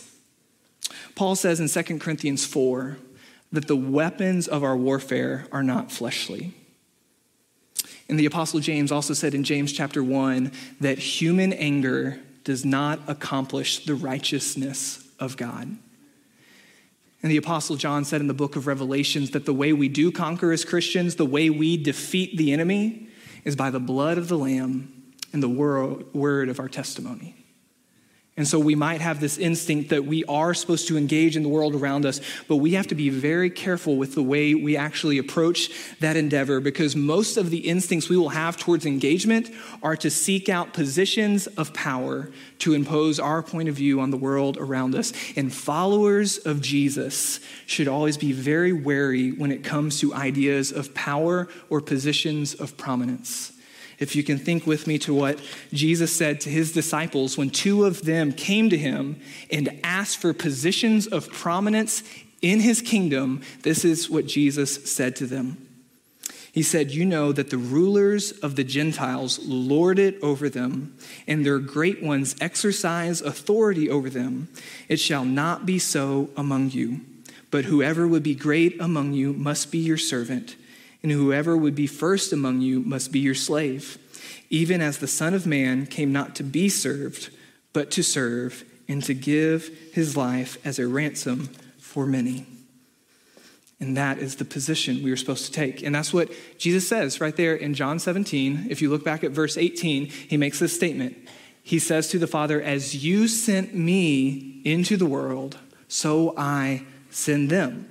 Paul 1.15 1.35
says 1.35 1.59
in 1.59 1.67
2 1.67 1.99
Corinthians 1.99 2.45
4, 2.45 2.97
that 3.53 3.67
the 3.67 3.75
weapons 3.75 4.47
of 4.47 4.63
our 4.63 4.75
warfare 4.75 5.47
are 5.51 5.63
not 5.63 5.91
fleshly. 5.91 6.53
And 8.09 8.19
the 8.19 8.25
Apostle 8.25 8.59
James 8.59 8.91
also 8.91 9.13
said 9.13 9.33
in 9.33 9.45
James 9.45 9.71
chapter 9.71 10.03
1 10.03 10.51
that 10.81 10.99
human 10.99 11.53
anger 11.53 12.19
does 12.43 12.65
not 12.65 12.99
accomplish 13.07 13.85
the 13.85 13.95
righteousness 13.95 15.07
of 15.19 15.37
God. 15.37 15.77
And 17.21 17.31
the 17.31 17.37
Apostle 17.37 17.77
John 17.77 18.03
said 18.03 18.19
in 18.19 18.27
the 18.27 18.33
book 18.33 18.57
of 18.57 18.67
Revelations 18.67 19.31
that 19.31 19.45
the 19.45 19.53
way 19.53 19.71
we 19.71 19.87
do 19.87 20.11
conquer 20.11 20.51
as 20.51 20.65
Christians, 20.65 21.15
the 21.15 21.25
way 21.25 21.49
we 21.49 21.77
defeat 21.77 22.35
the 22.35 22.51
enemy, 22.51 23.07
is 23.45 23.55
by 23.55 23.69
the 23.69 23.79
blood 23.79 24.17
of 24.17 24.27
the 24.27 24.37
Lamb 24.37 25.13
and 25.31 25.41
the 25.41 25.47
word 26.13 26.49
of 26.49 26.59
our 26.59 26.67
testimony. 26.67 27.42
And 28.35 28.47
so 28.47 28.57
we 28.57 28.73
might 28.73 28.99
have 28.99 29.19
this 29.19 29.37
instinct 29.37 29.91
that 29.91 30.05
we 30.05 30.23
are 30.25 30.55
supposed 30.55 30.87
to 30.87 30.97
engage 30.97 31.37
in 31.37 31.43
the 31.43 31.49
world 31.49 31.75
around 31.75 32.03
us, 32.03 32.19
but 32.47 32.55
we 32.55 32.71
have 32.71 32.87
to 32.87 32.95
be 32.95 33.09
very 33.09 33.51
careful 33.51 33.95
with 33.95 34.15
the 34.15 34.23
way 34.23 34.55
we 34.55 34.75
actually 34.75 35.19
approach 35.19 35.69
that 35.99 36.17
endeavor 36.17 36.59
because 36.59 36.95
most 36.95 37.37
of 37.37 37.51
the 37.51 37.69
instincts 37.69 38.09
we 38.09 38.17
will 38.17 38.29
have 38.29 38.57
towards 38.57 38.87
engagement 38.87 39.51
are 39.83 39.95
to 39.97 40.09
seek 40.09 40.49
out 40.49 40.73
positions 40.73 41.45
of 41.45 41.75
power 41.75 42.31
to 42.57 42.73
impose 42.73 43.19
our 43.19 43.43
point 43.43 43.69
of 43.69 43.75
view 43.75 43.99
on 43.99 44.09
the 44.09 44.17
world 44.17 44.57
around 44.57 44.95
us. 44.95 45.13
And 45.35 45.53
followers 45.53 46.39
of 46.39 46.59
Jesus 46.59 47.39
should 47.67 47.87
always 47.87 48.17
be 48.17 48.31
very 48.31 48.73
wary 48.73 49.31
when 49.31 49.51
it 49.51 49.63
comes 49.63 49.99
to 49.99 50.11
ideas 50.11 50.71
of 50.71 50.95
power 50.95 51.47
or 51.69 51.81
positions 51.81 52.55
of 52.55 52.77
prominence. 52.77 53.52
If 54.03 54.17
you 54.17 54.23
can 54.23 54.37
think 54.37 54.67
with 54.67 54.85
me 54.85 54.99
to 54.99 55.13
what 55.13 55.39
Jesus 55.71 56.13
said 56.13 56.41
to 56.41 56.49
his 56.49 56.73
disciples 56.73 57.37
when 57.37 57.49
two 57.49 57.85
of 57.85 58.01
them 58.01 58.33
came 58.33 58.69
to 58.69 58.77
him 58.77 59.21
and 59.49 59.79
asked 59.81 60.17
for 60.17 60.33
positions 60.33 61.07
of 61.07 61.31
prominence 61.31 62.03
in 62.41 62.59
his 62.59 62.81
kingdom, 62.81 63.41
this 63.61 63.85
is 63.85 64.09
what 64.09 64.27
Jesus 64.27 64.91
said 64.91 65.15
to 65.15 65.25
them. 65.25 65.69
He 66.51 66.63
said, 66.63 66.91
You 66.91 67.05
know 67.05 67.31
that 67.31 67.49
the 67.49 67.57
rulers 67.57 68.33
of 68.33 68.57
the 68.57 68.65
Gentiles 68.65 69.39
lord 69.41 69.97
it 69.99 70.21
over 70.21 70.49
them, 70.49 70.97
and 71.25 71.45
their 71.45 71.59
great 71.59 72.03
ones 72.03 72.35
exercise 72.41 73.21
authority 73.21 73.89
over 73.89 74.09
them. 74.09 74.49
It 74.89 74.99
shall 74.99 75.23
not 75.23 75.65
be 75.65 75.79
so 75.79 76.29
among 76.35 76.71
you. 76.71 76.99
But 77.51 77.65
whoever 77.65 78.05
would 78.05 78.23
be 78.23 78.35
great 78.35 78.81
among 78.81 79.13
you 79.13 79.31
must 79.31 79.71
be 79.71 79.77
your 79.77 79.97
servant 79.97 80.57
and 81.03 81.11
whoever 81.11 81.55
would 81.55 81.75
be 81.75 81.85
first 81.85 82.31
among 82.31 82.61
you 82.61 82.79
must 82.79 83.11
be 83.11 83.19
your 83.19 83.35
slave, 83.35 83.97
even 84.49 84.81
as 84.81 84.97
the 84.97 85.07
Son 85.07 85.33
of 85.33 85.45
Man 85.45 85.85
came 85.85 86.13
not 86.13 86.33
to 86.35 86.43
be 86.43 86.69
served, 86.69 87.29
but 87.73 87.91
to 87.91 88.01
serve 88.01 88.63
and 88.87 89.03
to 89.03 89.13
give 89.13 89.67
his 89.93 90.15
life 90.15 90.57
as 90.65 90.79
a 90.79 90.87
ransom 90.87 91.49
for 91.77 92.05
many. 92.05 92.45
And 93.79 93.97
that 93.97 94.17
is 94.17 94.37
the 94.37 94.45
position 94.45 95.03
we 95.03 95.11
are 95.11 95.17
supposed 95.17 95.45
to 95.45 95.51
take. 95.51 95.83
And 95.83 95.93
that's 95.93 96.13
what 96.13 96.31
Jesus 96.57 96.87
says 96.87 97.19
right 97.19 97.35
there 97.35 97.53
in 97.53 97.73
John 97.73 97.99
17. 97.99 98.67
If 98.69 98.81
you 98.81 98.89
look 98.89 99.03
back 99.03 99.25
at 99.25 99.31
verse 99.31 99.57
18, 99.57 100.05
he 100.05 100.37
makes 100.37 100.59
this 100.59 100.73
statement. 100.73 101.17
He 101.61 101.79
says 101.79 102.07
to 102.09 102.19
the 102.19 102.27
Father, 102.27 102.61
As 102.61 103.03
you 103.03 103.27
sent 103.27 103.75
me 103.75 104.61
into 104.63 104.95
the 104.95 105.05
world, 105.05 105.57
so 105.89 106.33
I 106.37 106.85
send 107.09 107.49
them. 107.49 107.89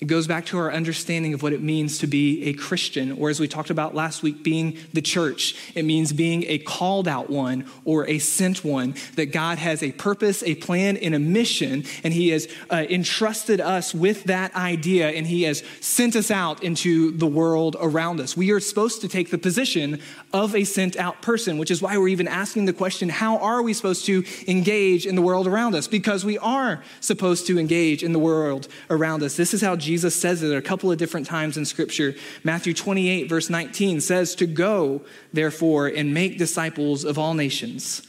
It 0.00 0.06
goes 0.06 0.26
back 0.26 0.46
to 0.46 0.56
our 0.56 0.72
understanding 0.72 1.34
of 1.34 1.42
what 1.42 1.52
it 1.52 1.62
means 1.62 1.98
to 1.98 2.06
be 2.06 2.44
a 2.44 2.54
Christian, 2.54 3.12
or 3.12 3.28
as 3.28 3.38
we 3.38 3.46
talked 3.46 3.68
about 3.68 3.94
last 3.94 4.22
week, 4.22 4.42
being 4.42 4.78
the 4.94 5.02
church. 5.02 5.54
It 5.74 5.84
means 5.84 6.14
being 6.14 6.44
a 6.48 6.56
called 6.56 7.06
out 7.06 7.28
one 7.28 7.66
or 7.84 8.08
a 8.08 8.18
sent 8.18 8.64
one, 8.64 8.94
that 9.16 9.26
God 9.26 9.58
has 9.58 9.82
a 9.82 9.92
purpose, 9.92 10.42
a 10.42 10.54
plan, 10.54 10.96
and 10.96 11.14
a 11.14 11.18
mission, 11.18 11.84
and 12.02 12.14
He 12.14 12.30
has 12.30 12.48
uh, 12.70 12.86
entrusted 12.88 13.60
us 13.60 13.94
with 13.94 14.24
that 14.24 14.54
idea, 14.56 15.10
and 15.10 15.26
He 15.26 15.42
has 15.42 15.62
sent 15.82 16.16
us 16.16 16.30
out 16.30 16.62
into 16.64 17.10
the 17.10 17.26
world 17.26 17.76
around 17.78 18.20
us. 18.20 18.34
We 18.34 18.52
are 18.52 18.60
supposed 18.60 19.02
to 19.02 19.08
take 19.08 19.30
the 19.30 19.36
position 19.36 20.00
of 20.32 20.56
a 20.56 20.64
sent 20.64 20.96
out 20.96 21.20
person, 21.20 21.58
which 21.58 21.70
is 21.70 21.82
why 21.82 21.98
we're 21.98 22.08
even 22.08 22.26
asking 22.26 22.64
the 22.64 22.72
question 22.72 23.10
how 23.10 23.36
are 23.36 23.60
we 23.60 23.74
supposed 23.74 24.06
to 24.06 24.24
engage 24.48 25.04
in 25.04 25.14
the 25.14 25.22
world 25.22 25.46
around 25.46 25.74
us? 25.74 25.86
Because 25.86 26.24
we 26.24 26.38
are 26.38 26.82
supposed 27.00 27.46
to 27.48 27.58
engage 27.58 28.02
in 28.02 28.14
the 28.14 28.18
world 28.18 28.66
around 28.88 29.22
us. 29.22 29.36
This 29.36 29.52
is 29.52 29.60
how 29.60 29.76
Jesus 29.76 29.89
Jesus 29.90 30.14
says 30.14 30.40
it 30.44 30.56
a 30.56 30.62
couple 30.62 30.92
of 30.92 30.98
different 30.98 31.26
times 31.26 31.56
in 31.56 31.64
Scripture. 31.64 32.14
Matthew 32.44 32.72
28, 32.72 33.28
verse 33.28 33.50
19 33.50 34.00
says, 34.00 34.36
To 34.36 34.46
go, 34.46 35.02
therefore, 35.32 35.88
and 35.88 36.14
make 36.14 36.38
disciples 36.38 37.02
of 37.02 37.18
all 37.18 37.34
nations. 37.34 38.00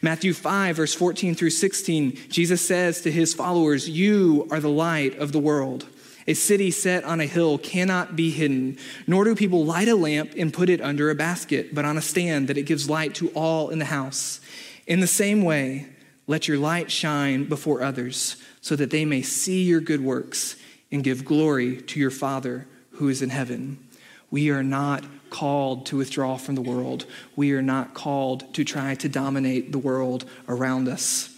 Matthew 0.00 0.32
5, 0.32 0.76
verse 0.76 0.94
14 0.94 1.34
through 1.34 1.50
16, 1.50 2.16
Jesus 2.28 2.64
says 2.64 3.00
to 3.00 3.10
his 3.10 3.34
followers, 3.34 3.88
You 3.88 4.46
are 4.52 4.60
the 4.60 4.68
light 4.68 5.18
of 5.18 5.32
the 5.32 5.40
world. 5.40 5.86
A 6.28 6.34
city 6.34 6.70
set 6.70 7.02
on 7.02 7.20
a 7.20 7.26
hill 7.26 7.58
cannot 7.58 8.14
be 8.14 8.30
hidden, 8.30 8.78
nor 9.08 9.24
do 9.24 9.34
people 9.34 9.64
light 9.64 9.88
a 9.88 9.96
lamp 9.96 10.32
and 10.36 10.54
put 10.54 10.68
it 10.68 10.80
under 10.80 11.10
a 11.10 11.16
basket, 11.16 11.74
but 11.74 11.84
on 11.84 11.98
a 11.98 12.02
stand 12.02 12.46
that 12.46 12.56
it 12.56 12.66
gives 12.66 12.88
light 12.88 13.16
to 13.16 13.30
all 13.30 13.70
in 13.70 13.80
the 13.80 13.86
house. 13.86 14.40
In 14.86 15.00
the 15.00 15.08
same 15.08 15.42
way, 15.42 15.88
let 16.28 16.46
your 16.46 16.58
light 16.58 16.92
shine 16.92 17.48
before 17.48 17.82
others, 17.82 18.36
so 18.60 18.76
that 18.76 18.90
they 18.90 19.04
may 19.04 19.22
see 19.22 19.64
your 19.64 19.80
good 19.80 20.04
works 20.04 20.54
and 20.90 21.04
give 21.04 21.24
glory 21.24 21.80
to 21.82 22.00
your 22.00 22.10
Father 22.10 22.66
who 22.92 23.08
is 23.08 23.22
in 23.22 23.30
heaven. 23.30 23.78
We 24.30 24.50
are 24.50 24.62
not 24.62 25.04
called 25.30 25.86
to 25.86 25.96
withdraw 25.96 26.36
from 26.36 26.54
the 26.54 26.62
world. 26.62 27.06
We 27.34 27.52
are 27.52 27.62
not 27.62 27.94
called 27.94 28.52
to 28.54 28.64
try 28.64 28.94
to 28.96 29.08
dominate 29.08 29.72
the 29.72 29.78
world 29.78 30.24
around 30.48 30.88
us. 30.88 31.32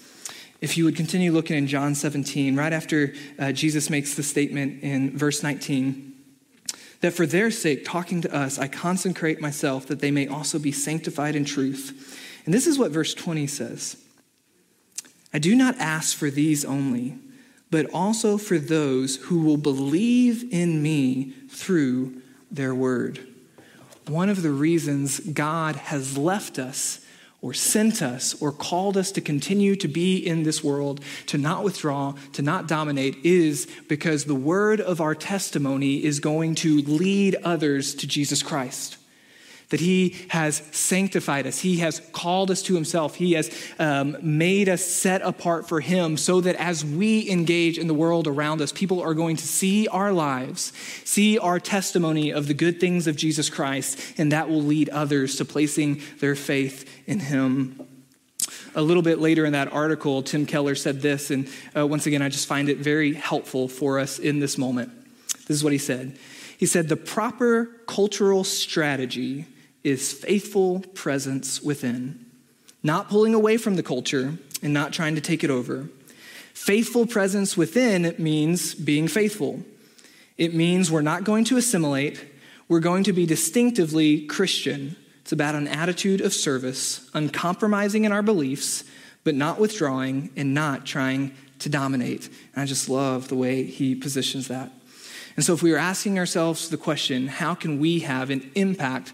If 0.60 0.76
you 0.76 0.84
would 0.84 0.96
continue 0.96 1.32
looking 1.32 1.56
in 1.56 1.66
John 1.66 1.94
17, 1.94 2.56
right 2.56 2.72
after 2.72 3.14
uh, 3.38 3.52
Jesus 3.52 3.90
makes 3.90 4.14
the 4.14 4.22
statement 4.22 4.82
in 4.82 5.16
verse 5.16 5.42
19, 5.42 6.12
that 7.00 7.12
for 7.12 7.26
their 7.26 7.50
sake, 7.50 7.84
talking 7.84 8.20
to 8.22 8.34
us, 8.34 8.58
I 8.58 8.66
consecrate 8.66 9.40
myself 9.40 9.86
that 9.86 10.00
they 10.00 10.10
may 10.10 10.26
also 10.26 10.58
be 10.58 10.72
sanctified 10.72 11.36
in 11.36 11.44
truth. 11.44 12.18
And 12.44 12.52
this 12.52 12.66
is 12.66 12.78
what 12.78 12.90
verse 12.90 13.14
20 13.14 13.46
says 13.46 13.96
I 15.32 15.38
do 15.38 15.54
not 15.54 15.76
ask 15.78 16.16
for 16.16 16.30
these 16.30 16.64
only 16.64 17.18
but 17.70 17.88
also 17.92 18.38
for 18.38 18.58
those 18.58 19.16
who 19.16 19.40
will 19.40 19.56
believe 19.56 20.52
in 20.52 20.82
me 20.82 21.32
through 21.48 22.20
their 22.50 22.74
word. 22.74 23.26
One 24.06 24.28
of 24.28 24.42
the 24.42 24.50
reasons 24.50 25.20
God 25.20 25.76
has 25.76 26.16
left 26.16 26.58
us 26.58 27.04
or 27.40 27.54
sent 27.54 28.02
us 28.02 28.40
or 28.42 28.50
called 28.50 28.96
us 28.96 29.12
to 29.12 29.20
continue 29.20 29.76
to 29.76 29.86
be 29.86 30.16
in 30.16 30.42
this 30.42 30.64
world, 30.64 31.00
to 31.26 31.38
not 31.38 31.62
withdraw, 31.62 32.14
to 32.32 32.42
not 32.42 32.66
dominate, 32.66 33.16
is 33.24 33.68
because 33.88 34.24
the 34.24 34.34
word 34.34 34.80
of 34.80 35.00
our 35.00 35.14
testimony 35.14 36.02
is 36.04 36.20
going 36.20 36.54
to 36.56 36.82
lead 36.82 37.36
others 37.44 37.94
to 37.94 38.06
Jesus 38.06 38.42
Christ 38.42 38.97
that 39.70 39.80
He 39.80 40.16
has 40.28 40.62
sanctified 40.72 41.46
us. 41.46 41.60
He 41.60 41.78
has 41.78 42.00
called 42.12 42.50
us 42.50 42.62
to 42.62 42.74
Himself. 42.74 43.16
He 43.16 43.32
has 43.32 43.50
um, 43.78 44.16
made 44.22 44.68
us 44.68 44.84
set 44.84 45.20
apart 45.22 45.68
for 45.68 45.80
Him 45.80 46.16
so 46.16 46.40
that 46.40 46.56
as 46.56 46.84
we 46.84 47.28
engage 47.30 47.78
in 47.78 47.86
the 47.86 47.94
world 47.94 48.26
around 48.26 48.62
us, 48.62 48.72
people 48.72 49.00
are 49.00 49.14
going 49.14 49.36
to 49.36 49.46
see 49.46 49.86
our 49.88 50.12
lives, 50.12 50.72
see 51.04 51.38
our 51.38 51.60
testimony 51.60 52.30
of 52.30 52.46
the 52.46 52.54
good 52.54 52.80
things 52.80 53.06
of 53.06 53.16
Jesus 53.16 53.50
Christ, 53.50 54.00
and 54.18 54.32
that 54.32 54.48
will 54.48 54.62
lead 54.62 54.88
others 54.88 55.36
to 55.36 55.44
placing 55.44 56.00
their 56.20 56.34
faith 56.34 56.88
in 57.06 57.20
Him. 57.20 57.86
A 58.74 58.82
little 58.82 59.02
bit 59.02 59.18
later 59.18 59.44
in 59.44 59.52
that 59.52 59.72
article, 59.72 60.22
Tim 60.22 60.46
Keller 60.46 60.74
said 60.74 61.02
this, 61.02 61.30
and 61.30 61.48
uh, 61.76 61.86
once 61.86 62.06
again, 62.06 62.22
I 62.22 62.28
just 62.28 62.46
find 62.46 62.68
it 62.68 62.78
very 62.78 63.12
helpful 63.14 63.68
for 63.68 63.98
us 63.98 64.18
in 64.18 64.40
this 64.40 64.56
moment. 64.56 64.92
This 65.46 65.56
is 65.56 65.64
what 65.64 65.72
he 65.72 65.78
said. 65.78 66.18
He 66.58 66.66
said, 66.66 66.88
The 66.88 66.96
proper 66.96 67.66
cultural 67.86 68.44
strategy 68.44 69.46
is 69.84 70.12
faithful 70.12 70.80
presence 70.94 71.62
within, 71.62 72.26
not 72.82 73.08
pulling 73.08 73.34
away 73.34 73.56
from 73.56 73.76
the 73.76 73.82
culture 73.82 74.38
and 74.62 74.74
not 74.74 74.92
trying 74.92 75.14
to 75.14 75.20
take 75.20 75.44
it 75.44 75.50
over. 75.50 75.88
Faithful 76.52 77.06
presence 77.06 77.56
within 77.56 78.14
means 78.18 78.74
being 78.74 79.08
faithful. 79.08 79.62
It 80.36 80.54
means 80.54 80.90
we're 80.90 81.02
not 81.02 81.24
going 81.24 81.44
to 81.44 81.56
assimilate, 81.56 82.24
we're 82.68 82.80
going 82.80 83.04
to 83.04 83.12
be 83.12 83.26
distinctively 83.26 84.26
Christian. 84.26 84.96
It's 85.22 85.32
about 85.32 85.54
an 85.54 85.68
attitude 85.68 86.20
of 86.20 86.32
service, 86.32 87.08
uncompromising 87.14 88.04
in 88.04 88.12
our 88.12 88.22
beliefs, 88.22 88.84
but 89.24 89.34
not 89.34 89.58
withdrawing 89.58 90.30
and 90.36 90.54
not 90.54 90.86
trying 90.86 91.34
to 91.60 91.68
dominate. 91.68 92.28
And 92.54 92.62
I 92.62 92.66
just 92.66 92.88
love 92.88 93.28
the 93.28 93.36
way 93.36 93.64
he 93.64 93.94
positions 93.94 94.48
that. 94.48 94.72
And 95.36 95.44
so, 95.44 95.54
if 95.54 95.62
we 95.62 95.70
were 95.70 95.78
asking 95.78 96.18
ourselves 96.18 96.68
the 96.68 96.76
question, 96.76 97.28
how 97.28 97.54
can 97.54 97.78
we 97.78 98.00
have 98.00 98.30
an 98.30 98.50
impact 98.54 99.12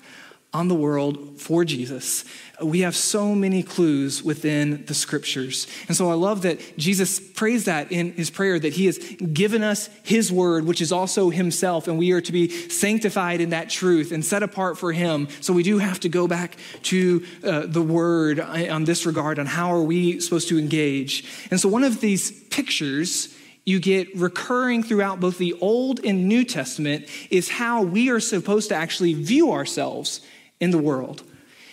on 0.54 0.68
the 0.68 0.74
world 0.74 1.40
for 1.40 1.64
Jesus. 1.64 2.24
We 2.62 2.80
have 2.80 2.94
so 2.94 3.34
many 3.34 3.64
clues 3.64 4.22
within 4.22 4.86
the 4.86 4.94
scriptures. 4.94 5.66
And 5.88 5.96
so 5.96 6.08
I 6.08 6.14
love 6.14 6.42
that 6.42 6.78
Jesus 6.78 7.18
prays 7.18 7.64
that 7.64 7.90
in 7.90 8.12
his 8.12 8.30
prayer 8.30 8.60
that 8.60 8.74
he 8.74 8.86
has 8.86 8.98
given 8.98 9.64
us 9.64 9.90
his 10.04 10.30
word, 10.30 10.64
which 10.64 10.80
is 10.80 10.92
also 10.92 11.30
himself, 11.30 11.88
and 11.88 11.98
we 11.98 12.12
are 12.12 12.20
to 12.20 12.30
be 12.30 12.48
sanctified 12.68 13.40
in 13.40 13.50
that 13.50 13.68
truth 13.68 14.12
and 14.12 14.24
set 14.24 14.44
apart 14.44 14.78
for 14.78 14.92
him. 14.92 15.26
So 15.40 15.52
we 15.52 15.64
do 15.64 15.78
have 15.78 15.98
to 16.00 16.08
go 16.08 16.28
back 16.28 16.56
to 16.84 17.26
uh, 17.42 17.66
the 17.66 17.82
word 17.82 18.38
on 18.38 18.84
this 18.84 19.04
regard 19.04 19.40
on 19.40 19.46
how 19.46 19.72
are 19.74 19.82
we 19.82 20.20
supposed 20.20 20.48
to 20.50 20.58
engage. 20.58 21.24
And 21.50 21.60
so 21.60 21.68
one 21.68 21.82
of 21.82 22.00
these 22.00 22.30
pictures 22.44 23.34
you 23.64 23.80
get 23.80 24.14
recurring 24.14 24.82
throughout 24.82 25.20
both 25.20 25.38
the 25.38 25.54
Old 25.54 26.04
and 26.04 26.28
New 26.28 26.44
Testament 26.44 27.08
is 27.30 27.48
how 27.48 27.82
we 27.82 28.10
are 28.10 28.20
supposed 28.20 28.68
to 28.68 28.74
actually 28.74 29.14
view 29.14 29.52
ourselves 29.52 30.20
in 30.64 30.70
the 30.70 30.78
world. 30.78 31.22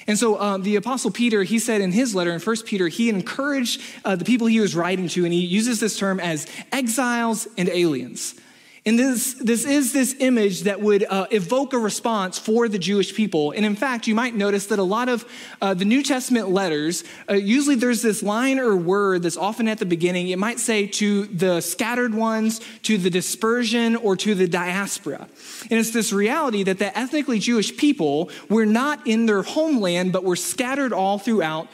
And 0.06 0.20
so 0.20 0.40
um, 0.40 0.64
the 0.64 0.76
Apostle 0.76 1.10
Peter, 1.10 1.44
he 1.44 1.58
said 1.58 1.80
in 1.80 1.94
his 1.94 2.14
letter 2.14 2.34
in 2.34 2.42
1 2.42 2.56
Peter, 2.66 2.90
he 2.90 3.10
encouraged 3.10 3.82
uh, 4.04 4.16
the 4.16 4.26
people 4.26 4.48
he 4.48 4.60
was 4.60 4.76
writing 4.76 5.08
to, 5.10 5.24
and 5.24 5.34
he 5.34 5.40
uses 5.40 5.80
this 5.80 5.98
term 5.98 6.20
as 6.20 6.48
exiles 6.72 7.48
and 7.58 7.70
aliens. 7.70 8.36
And 8.84 8.98
this, 8.98 9.36
this 9.36 9.64
is 9.64 9.94
this 9.94 10.16
image 10.18 10.62
that 10.62 10.82
would 10.82 11.06
uh, 11.08 11.28
evoke 11.30 11.74
a 11.74 11.78
response 11.78 12.40
for 12.40 12.68
the 12.68 12.80
Jewish 12.80 13.14
people. 13.14 13.52
And 13.52 13.64
in 13.64 13.76
fact, 13.76 14.08
you 14.08 14.16
might 14.16 14.34
notice 14.34 14.66
that 14.68 14.80
a 14.80 14.84
lot 14.84 15.08
of 15.08 15.24
uh, 15.62 15.76
the 15.76 15.86
New 15.86 16.02
Testament 16.02 16.50
letters, 16.50 17.04
uh, 17.30 17.36
usually 17.36 17.76
there's 17.76 18.02
this 18.02 18.24
line 18.24 18.58
or 18.58 18.76
word 18.76 19.22
that's 19.22 19.38
often 19.38 19.68
at 19.68 19.78
the 19.78 19.86
beginning. 19.86 20.30
It 20.30 20.40
might 20.40 20.60
say 20.60 20.88
to 20.88 21.28
the 21.28 21.62
scattered 21.62 22.16
ones, 22.16 22.60
to 22.82 22.98
the 22.98 23.12
dispersion, 23.12 23.96
or 23.98 24.16
to 24.18 24.34
the 24.34 24.48
diaspora. 24.48 25.28
And 25.70 25.80
it's 25.80 25.92
this 25.92 26.12
reality 26.12 26.64
that 26.64 26.80
the 26.80 26.98
ethnically 26.98 27.38
Jewish 27.38 27.78
people 27.78 28.32
were 28.50 28.66
not 28.66 29.06
in 29.06 29.28
their 29.28 29.44
homeland, 29.44 30.12
but 30.12 30.24
were 30.24 30.36
scattered 30.36 30.92
all 30.92 31.20
throughout 31.20 31.68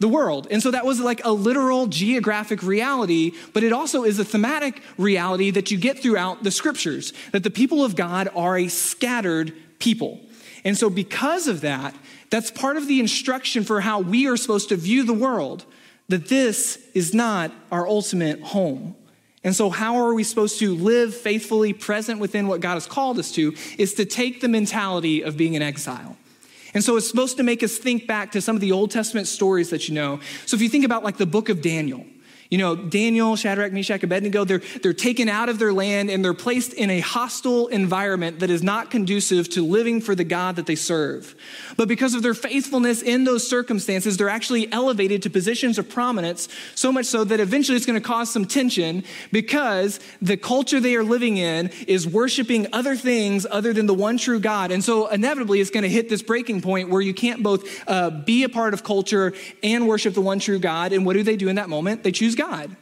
the 0.00 0.08
world. 0.08 0.48
And 0.50 0.62
so 0.62 0.70
that 0.72 0.84
was 0.84 0.98
like 0.98 1.24
a 1.24 1.30
literal 1.30 1.86
geographic 1.86 2.62
reality, 2.62 3.32
but 3.52 3.62
it 3.62 3.72
also 3.72 4.02
is 4.02 4.18
a 4.18 4.24
thematic 4.24 4.82
reality 4.98 5.50
that 5.52 5.70
you 5.70 5.78
get 5.78 6.00
throughout 6.00 6.42
the 6.42 6.50
scriptures 6.50 7.12
that 7.32 7.44
the 7.44 7.50
people 7.50 7.84
of 7.84 7.94
God 7.94 8.28
are 8.34 8.58
a 8.58 8.68
scattered 8.68 9.52
people. 9.78 10.20
And 10.64 10.76
so, 10.76 10.90
because 10.90 11.46
of 11.46 11.60
that, 11.62 11.94
that's 12.30 12.50
part 12.50 12.76
of 12.76 12.86
the 12.86 13.00
instruction 13.00 13.62
for 13.62 13.80
how 13.80 14.00
we 14.00 14.26
are 14.26 14.36
supposed 14.36 14.68
to 14.70 14.76
view 14.76 15.04
the 15.04 15.14
world 15.14 15.64
that 16.08 16.28
this 16.28 16.78
is 16.92 17.14
not 17.14 17.52
our 17.70 17.86
ultimate 17.86 18.42
home. 18.42 18.96
And 19.42 19.56
so, 19.56 19.70
how 19.70 19.96
are 19.96 20.12
we 20.12 20.24
supposed 20.24 20.58
to 20.58 20.74
live 20.74 21.14
faithfully 21.14 21.72
present 21.72 22.20
within 22.20 22.46
what 22.46 22.60
God 22.60 22.74
has 22.74 22.86
called 22.86 23.18
us 23.18 23.32
to? 23.32 23.54
Is 23.78 23.94
to 23.94 24.04
take 24.04 24.40
the 24.40 24.48
mentality 24.48 25.22
of 25.22 25.36
being 25.36 25.56
an 25.56 25.62
exile. 25.62 26.16
And 26.74 26.84
so 26.84 26.96
it's 26.96 27.08
supposed 27.08 27.36
to 27.38 27.42
make 27.42 27.62
us 27.62 27.76
think 27.76 28.06
back 28.06 28.32
to 28.32 28.40
some 28.40 28.56
of 28.56 28.60
the 28.60 28.72
Old 28.72 28.90
Testament 28.90 29.26
stories 29.26 29.70
that 29.70 29.88
you 29.88 29.94
know. 29.94 30.20
So 30.46 30.54
if 30.54 30.62
you 30.62 30.68
think 30.68 30.84
about 30.84 31.02
like 31.02 31.16
the 31.16 31.26
book 31.26 31.48
of 31.48 31.62
Daniel, 31.62 32.04
you 32.50 32.58
know, 32.58 32.74
Daniel, 32.74 33.36
Shadrach, 33.36 33.72
Meshach, 33.72 34.02
Abednego, 34.02 34.44
they're, 34.44 34.60
they're 34.82 34.92
taken 34.92 35.28
out 35.28 35.48
of 35.48 35.60
their 35.60 35.72
land 35.72 36.10
and 36.10 36.24
they're 36.24 36.34
placed 36.34 36.72
in 36.72 36.90
a 36.90 36.98
hostile 36.98 37.68
environment 37.68 38.40
that 38.40 38.50
is 38.50 38.60
not 38.60 38.90
conducive 38.90 39.48
to 39.50 39.64
living 39.64 40.00
for 40.00 40.16
the 40.16 40.24
God 40.24 40.56
that 40.56 40.66
they 40.66 40.74
serve. 40.74 41.36
But 41.76 41.86
because 41.86 42.14
of 42.14 42.24
their 42.24 42.34
faithfulness 42.34 43.02
in 43.02 43.22
those 43.22 43.48
circumstances, 43.48 44.16
they're 44.16 44.28
actually 44.28 44.70
elevated 44.72 45.22
to 45.22 45.30
positions 45.30 45.78
of 45.78 45.88
prominence, 45.88 46.48
so 46.74 46.90
much 46.90 47.06
so 47.06 47.22
that 47.22 47.38
eventually 47.38 47.76
it's 47.76 47.86
going 47.86 48.00
to 48.00 48.06
cause 48.06 48.30
some 48.32 48.44
tension 48.44 49.04
because 49.30 50.00
the 50.20 50.36
culture 50.36 50.80
they 50.80 50.96
are 50.96 51.04
living 51.04 51.36
in 51.36 51.70
is 51.86 52.04
worshiping 52.06 52.66
other 52.72 52.96
things 52.96 53.46
other 53.48 53.72
than 53.72 53.86
the 53.86 53.94
one 53.94 54.18
true 54.18 54.40
God. 54.40 54.72
And 54.72 54.82
so 54.82 55.06
inevitably 55.06 55.60
it's 55.60 55.70
going 55.70 55.84
to 55.84 55.88
hit 55.88 56.08
this 56.08 56.22
breaking 56.22 56.62
point 56.62 56.88
where 56.88 57.00
you 57.00 57.14
can't 57.14 57.44
both 57.44 57.64
uh, 57.86 58.10
be 58.10 58.42
a 58.42 58.48
part 58.48 58.74
of 58.74 58.82
culture 58.82 59.34
and 59.62 59.86
worship 59.86 60.14
the 60.14 60.20
one 60.20 60.40
true 60.40 60.58
God. 60.58 60.92
And 60.92 61.06
what 61.06 61.12
do 61.12 61.22
they 61.22 61.36
do 61.36 61.48
in 61.48 61.54
that 61.54 61.68
moment? 61.68 62.02
They 62.02 62.10
choose 62.10 62.34
God. 62.40 62.76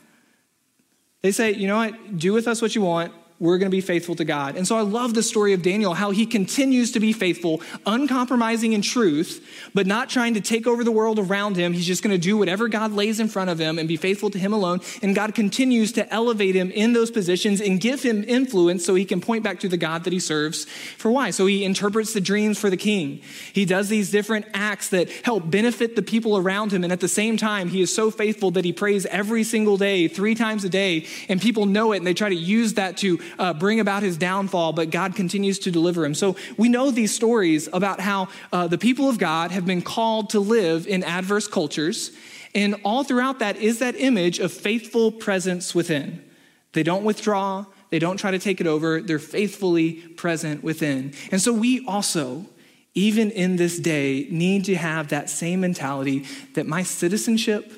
They 1.23 1.33
say, 1.33 1.53
you 1.53 1.67
know 1.67 1.79
what, 1.83 2.19
do 2.19 2.33
with 2.33 2.47
us 2.47 2.63
what 2.63 2.75
you 2.77 2.83
want 2.83 3.13
we're 3.41 3.59
going 3.59 3.71
to 3.71 3.75
be 3.75 3.81
faithful 3.81 4.17
to 4.17 4.25
God. 4.25 4.57
And 4.57 4.67
so 4.67 4.77
I 4.77 4.81
love 4.81 5.15
the 5.15 5.23
story 5.23 5.53
of 5.53 5.63
Daniel, 5.63 5.95
how 5.95 6.11
he 6.11 6.27
continues 6.27 6.93
to 6.93 7.01
be 7.01 7.13
faithful, 7.13 7.63
uncompromising 7.87 8.73
in 8.73 8.83
truth, 8.83 9.47
but 9.75 9.87
not 9.87 10.09
trying 10.09 10.35
to 10.35 10.41
take 10.41 10.67
over 10.67 10.83
the 10.83 10.91
world 10.91 11.21
around 11.21 11.57
him. 11.57 11.73
He's 11.73 11.87
just 11.87 12.03
going 12.03 12.15
to 12.15 12.19
do 12.19 12.37
whatever 12.37 12.69
God 12.69 12.93
lays 12.93 13.21
in 13.21 13.29
front 13.29 13.51
of 13.51 13.59
him 13.59 13.79
and 13.79 13.87
be 13.87 13.97
faithful 13.97 14.31
to 14.31 14.39
him 14.39 14.53
alone. 14.53 14.81
And 15.03 15.15
God 15.15 15.37
continues 15.37 15.93
to 15.93 16.13
elevate 16.13 16.57
him 16.57 16.73
in 16.73 16.95
those 16.95 17.13
positions 17.13 17.61
and 17.61 17.81
give 17.81 18.03
him 18.03 18.25
influence 18.27 18.85
so 18.85 18.97
he 18.97 19.05
can 19.05 19.21
point 19.21 19.45
back 19.45 19.61
to 19.61 19.69
the 19.69 19.77
God 19.77 20.03
that 20.05 20.13
he 20.13 20.19
serves. 20.21 20.65
For 20.65 21.11
why? 21.11 21.31
So 21.31 21.47
he 21.47 21.65
interprets 21.65 22.13
the 22.13 22.21
dreams 22.21 22.59
for 22.59 22.71
the 22.71 22.77
king. 22.77 23.21
He 23.53 23.65
does 23.65 23.89
these 23.89 24.11
different 24.11 24.47
acts 24.53 24.89
that 24.89 25.11
help 25.25 25.49
benefit 25.49 25.95
the 25.95 26.03
people 26.03 26.37
around 26.37 26.73
him. 26.73 26.83
And 26.83 26.93
at 26.93 27.01
the 27.01 27.09
same 27.09 27.37
time, 27.37 27.69
he 27.69 27.83
is 27.83 27.95
so 27.95 28.11
faithful 28.11 28.51
that 28.53 28.65
he 28.65 28.73
prays 28.73 29.07
every 29.07 29.45
single 29.45 29.77
day, 29.77 30.09
three 30.09 30.35
times 30.35 30.65
a 30.65 30.69
day, 30.69 31.07
and 31.29 31.41
people 31.41 31.67
know 31.67 31.93
it 31.93 31.99
and 31.99 32.07
they 32.07 32.15
try 32.15 32.29
to 32.29 32.35
use 32.35 32.75
that 32.75 32.97
to 32.99 33.21
uh, 33.39 33.53
bring 33.55 33.81
about 33.81 34.03
his 34.03 34.17
downfall, 34.17 34.73
but 34.73 34.91
God 34.91 35.15
continues 35.15 35.59
to 35.61 35.71
deliver 35.71 36.05
him. 36.05 36.15
So 36.15 36.37
we 36.57 36.69
know 36.69 36.91
these 36.91 37.15
stories 37.15 37.69
about 37.73 38.01
how 38.01 38.29
uh, 38.53 38.67
the 38.69 38.79
people 38.79 39.09
of 39.09 39.19
God 39.19 39.51
have 39.51 39.67
been 39.67 39.83
called 39.83 40.31
to 40.31 40.41
live 40.41 40.87
in 40.87 41.03
adverse 41.05 41.49
cultures. 41.49 42.13
And 42.55 42.77
all 42.85 43.05
throughout 43.05 43.39
that 43.41 43.57
is 43.57 43.79
that 43.79 43.95
image 43.97 44.39
of 44.39 44.53
faithful 44.53 45.13
presence 45.13 45.75
within. 45.75 46.25
They 46.73 46.83
don't 46.83 47.05
withdraw, 47.05 47.67
they 47.91 47.99
don't 47.99 48.17
try 48.17 48.31
to 48.31 48.39
take 48.39 48.61
it 48.61 48.67
over, 48.67 49.01
they're 49.01 49.19
faithfully 49.19 49.95
present 49.95 50.63
within. 50.63 51.15
And 51.31 51.41
so 51.41 51.53
we 51.53 51.85
also, 51.87 52.47
even 52.95 53.31
in 53.31 53.57
this 53.57 53.79
day, 53.79 54.27
need 54.31 54.65
to 54.67 54.77
have 54.77 55.09
that 55.09 55.31
same 55.31 55.61
mentality 55.61 56.27
that 56.55 56.67
my 56.67 56.83
citizenship, 56.83 57.73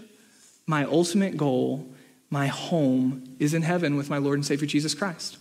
my 0.66 0.84
ultimate 0.84 1.36
goal, 1.36 1.86
my 2.30 2.46
home 2.46 3.36
is 3.38 3.54
in 3.54 3.62
heaven 3.62 3.96
with 3.96 4.08
my 4.08 4.18
Lord 4.18 4.38
and 4.38 4.46
Savior 4.46 4.66
Jesus 4.66 4.94
Christ. 4.94 5.36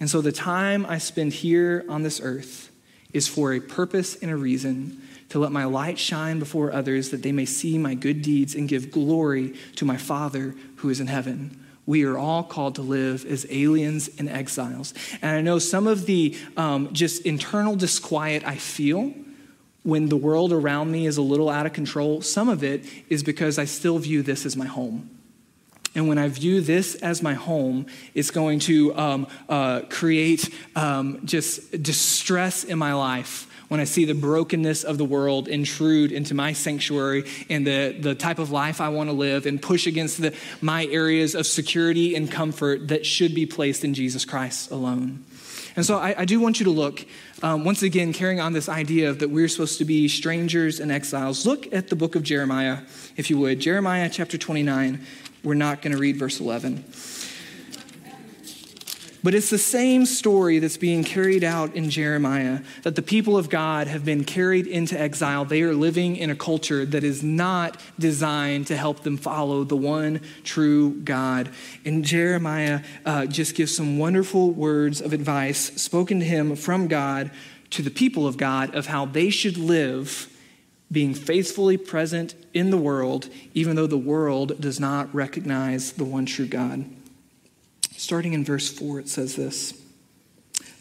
And 0.00 0.08
so 0.08 0.20
the 0.20 0.32
time 0.32 0.86
I 0.86 0.98
spend 0.98 1.34
here 1.34 1.84
on 1.88 2.02
this 2.02 2.20
earth 2.22 2.70
is 3.12 3.28
for 3.28 3.52
a 3.52 3.60
purpose 3.60 4.16
and 4.16 4.30
a 4.30 4.36
reason 4.36 5.02
to 5.28 5.38
let 5.38 5.52
my 5.52 5.64
light 5.64 5.98
shine 5.98 6.38
before 6.38 6.72
others 6.72 7.10
that 7.10 7.22
they 7.22 7.32
may 7.32 7.44
see 7.44 7.78
my 7.78 7.94
good 7.94 8.22
deeds 8.22 8.54
and 8.54 8.68
give 8.68 8.90
glory 8.90 9.54
to 9.76 9.84
my 9.84 9.96
Father 9.96 10.54
who 10.76 10.88
is 10.88 11.00
in 11.00 11.06
heaven. 11.06 11.64
We 11.86 12.04
are 12.04 12.18
all 12.18 12.42
called 12.42 12.76
to 12.76 12.82
live 12.82 13.24
as 13.26 13.46
aliens 13.50 14.08
and 14.18 14.28
exiles. 14.28 14.94
And 15.22 15.30
I 15.30 15.40
know 15.40 15.58
some 15.58 15.86
of 15.86 16.06
the 16.06 16.36
um, 16.56 16.92
just 16.92 17.26
internal 17.26 17.76
disquiet 17.76 18.44
I 18.46 18.56
feel 18.56 19.14
when 19.82 20.08
the 20.08 20.16
world 20.16 20.52
around 20.52 20.90
me 20.92 21.06
is 21.06 21.16
a 21.16 21.22
little 21.22 21.48
out 21.48 21.66
of 21.66 21.72
control, 21.72 22.20
some 22.20 22.48
of 22.48 22.62
it 22.62 22.84
is 23.08 23.22
because 23.22 23.58
I 23.58 23.64
still 23.64 23.98
view 23.98 24.22
this 24.22 24.44
as 24.44 24.56
my 24.56 24.66
home. 24.66 25.19
And 25.94 26.08
when 26.08 26.18
I 26.18 26.28
view 26.28 26.60
this 26.60 26.94
as 26.96 27.22
my 27.22 27.34
home, 27.34 27.86
it's 28.14 28.30
going 28.30 28.60
to 28.60 28.96
um, 28.96 29.26
uh, 29.48 29.80
create 29.90 30.48
um, 30.76 31.20
just 31.24 31.82
distress 31.82 32.64
in 32.64 32.78
my 32.78 32.94
life 32.94 33.48
when 33.70 33.78
I 33.78 33.84
see 33.84 34.04
the 34.04 34.14
brokenness 34.14 34.82
of 34.82 34.98
the 34.98 35.04
world 35.04 35.46
intrude 35.46 36.10
into 36.10 36.34
my 36.34 36.52
sanctuary 36.52 37.24
and 37.48 37.64
the, 37.64 37.96
the 37.98 38.16
type 38.16 38.40
of 38.40 38.50
life 38.50 38.80
I 38.80 38.88
want 38.88 39.10
to 39.10 39.14
live 39.14 39.46
and 39.46 39.62
push 39.62 39.86
against 39.86 40.20
the, 40.20 40.34
my 40.60 40.86
areas 40.86 41.36
of 41.36 41.46
security 41.46 42.16
and 42.16 42.28
comfort 42.28 42.88
that 42.88 43.06
should 43.06 43.32
be 43.32 43.46
placed 43.46 43.84
in 43.84 43.94
Jesus 43.94 44.24
Christ 44.24 44.72
alone. 44.72 45.24
And 45.76 45.86
so 45.86 45.98
I, 45.98 46.16
I 46.18 46.24
do 46.24 46.40
want 46.40 46.58
you 46.58 46.64
to 46.64 46.70
look, 46.70 47.06
um, 47.44 47.64
once 47.64 47.84
again, 47.84 48.12
carrying 48.12 48.40
on 48.40 48.52
this 48.52 48.68
idea 48.68 49.08
of 49.08 49.20
that 49.20 49.30
we're 49.30 49.46
supposed 49.46 49.78
to 49.78 49.84
be 49.84 50.08
strangers 50.08 50.80
and 50.80 50.90
exiles. 50.90 51.46
Look 51.46 51.72
at 51.72 51.88
the 51.88 51.96
book 51.96 52.16
of 52.16 52.24
Jeremiah, 52.24 52.78
if 53.16 53.30
you 53.30 53.38
would. 53.38 53.60
Jeremiah 53.60 54.10
chapter 54.10 54.36
29. 54.36 55.00
We're 55.42 55.54
not 55.54 55.82
going 55.82 55.92
to 55.92 55.98
read 55.98 56.16
verse 56.16 56.40
11. 56.40 56.84
But 59.22 59.34
it's 59.34 59.50
the 59.50 59.58
same 59.58 60.06
story 60.06 60.60
that's 60.60 60.78
being 60.78 61.04
carried 61.04 61.44
out 61.44 61.74
in 61.74 61.90
Jeremiah 61.90 62.60
that 62.84 62.96
the 62.96 63.02
people 63.02 63.36
of 63.36 63.50
God 63.50 63.86
have 63.86 64.02
been 64.02 64.24
carried 64.24 64.66
into 64.66 64.98
exile. 64.98 65.44
They 65.44 65.60
are 65.60 65.74
living 65.74 66.16
in 66.16 66.30
a 66.30 66.34
culture 66.34 66.86
that 66.86 67.04
is 67.04 67.22
not 67.22 67.78
designed 67.98 68.68
to 68.68 68.76
help 68.76 69.00
them 69.00 69.18
follow 69.18 69.62
the 69.64 69.76
one 69.76 70.22
true 70.42 70.94
God. 70.94 71.50
And 71.84 72.02
Jeremiah 72.02 72.82
uh, 73.04 73.26
just 73.26 73.54
gives 73.54 73.76
some 73.76 73.98
wonderful 73.98 74.52
words 74.52 75.02
of 75.02 75.12
advice 75.12 75.58
spoken 75.80 76.20
to 76.20 76.24
him 76.24 76.56
from 76.56 76.88
God 76.88 77.30
to 77.70 77.82
the 77.82 77.90
people 77.90 78.26
of 78.26 78.38
God 78.38 78.74
of 78.74 78.86
how 78.86 79.04
they 79.04 79.28
should 79.28 79.58
live 79.58 80.29
being 80.92 81.14
faithfully 81.14 81.76
present 81.76 82.34
in 82.52 82.70
the 82.70 82.76
world, 82.76 83.28
even 83.54 83.76
though 83.76 83.86
the 83.86 83.96
world 83.96 84.60
does 84.60 84.80
not 84.80 85.12
recognize 85.14 85.92
the 85.92 86.04
one 86.04 86.26
true 86.26 86.46
God. 86.46 86.84
Starting 87.96 88.32
in 88.32 88.44
verse 88.44 88.68
4, 88.70 89.00
it 89.00 89.08
says 89.08 89.36
this 89.36 89.74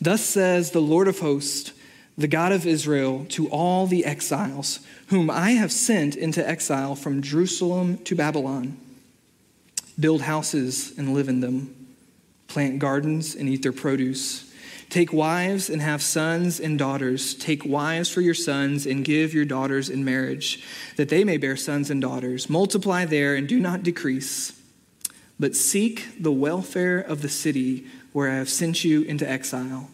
Thus 0.02 0.22
says 0.22 0.72
the 0.72 0.82
Lord 0.82 1.08
of 1.08 1.20
hosts, 1.20 1.74
the 2.18 2.28
God 2.28 2.52
of 2.52 2.66
Israel, 2.66 3.26
to 3.30 3.48
all 3.50 3.86
the 3.86 4.04
exiles, 4.04 4.80
whom 5.08 5.30
I 5.30 5.52
have 5.52 5.72
sent 5.72 6.16
into 6.16 6.48
exile 6.48 6.96
from 6.96 7.22
Jerusalem 7.22 7.98
to 8.00 8.16
Babylon. 8.16 8.78
Build 10.00 10.22
houses 10.22 10.98
and 10.98 11.14
live 11.14 11.28
in 11.28 11.42
them, 11.42 11.76
plant 12.48 12.80
gardens 12.80 13.36
and 13.36 13.48
eat 13.48 13.62
their 13.62 13.74
produce 13.74 14.49
Take 14.90 15.14
wives 15.14 15.70
and 15.70 15.82
have 15.84 16.02
sons 16.02 16.60
and 16.60 16.80
daughters. 16.80 17.36
Take 17.36 17.64
wives 17.64 18.10
for 18.10 18.22
your 18.22 18.34
sons 18.34 18.88
and 18.88 19.06
give 19.06 19.36
your 19.36 19.46
daughters 19.46 19.88
in 19.88 20.04
marriage, 20.04 20.64
that 20.96 21.10
they 21.10 21.24
may 21.24 21.38
bear 21.38 21.56
sons 21.56 21.92
and 21.92 22.02
daughters. 22.02 22.50
Multiply 22.50 23.06
there 23.06 23.36
and 23.36 23.48
do 23.48 23.60
not 23.60 23.84
decrease. 23.84 24.60
But 25.40 25.56
seek 25.56 26.08
the 26.20 26.32
welfare 26.32 27.00
of 27.00 27.22
the 27.22 27.30
city 27.30 27.86
where 28.14 28.32
I 28.32 28.36
have 28.36 28.50
sent 28.50 28.84
you 28.84 29.04
into 29.04 29.30
exile, 29.30 29.92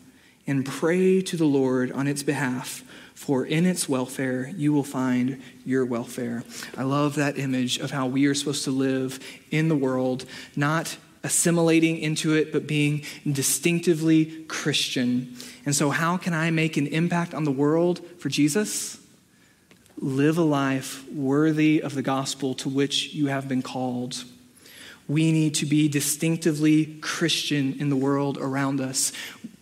and 0.48 0.66
pray 0.66 1.22
to 1.24 1.36
the 1.36 1.46
Lord 1.46 1.92
on 1.92 2.08
its 2.08 2.24
behalf, 2.24 2.84
for 3.14 3.46
in 3.46 3.66
its 3.66 3.90
welfare 3.90 4.52
you 4.56 4.72
will 4.72 4.84
find 4.84 5.42
your 5.66 5.86
welfare. 5.86 6.44
I 6.78 6.84
love 6.84 7.16
that 7.16 7.38
image 7.38 7.80
of 7.80 7.92
how 7.92 8.08
we 8.08 8.26
are 8.28 8.34
supposed 8.34 8.64
to 8.64 8.72
live 8.72 9.20
in 9.52 9.68
the 9.68 9.76
world, 9.76 10.26
not 10.56 10.98
assimilating 11.26 11.98
into 11.98 12.36
it, 12.36 12.54
but 12.54 12.68
being 12.68 13.04
distinctively 13.30 14.46
Christian. 14.48 15.36
And 15.66 15.76
so, 15.76 15.90
how 15.90 16.18
can 16.18 16.34
I 16.34 16.52
make 16.52 16.78
an 16.78 16.88
impact 16.88 17.34
on 17.34 17.44
the 17.44 17.52
world 17.52 18.00
for 18.20 18.30
Jesus? 18.30 19.00
Live 19.98 20.38
a 20.38 20.44
life 20.44 21.04
worthy 21.10 21.82
of 21.82 21.96
the 21.96 22.04
gospel 22.04 22.54
to 22.56 22.70
which 22.70 23.14
you 23.16 23.28
have 23.28 23.50
been 23.50 23.64
called. 23.64 24.24
We 25.08 25.32
need 25.32 25.56
to 25.56 25.66
be 25.66 25.88
distinctively 25.88 26.98
Christian 27.02 27.76
in 27.80 27.90
the 27.90 27.96
world 27.96 28.38
around 28.38 28.80
us. 28.80 29.12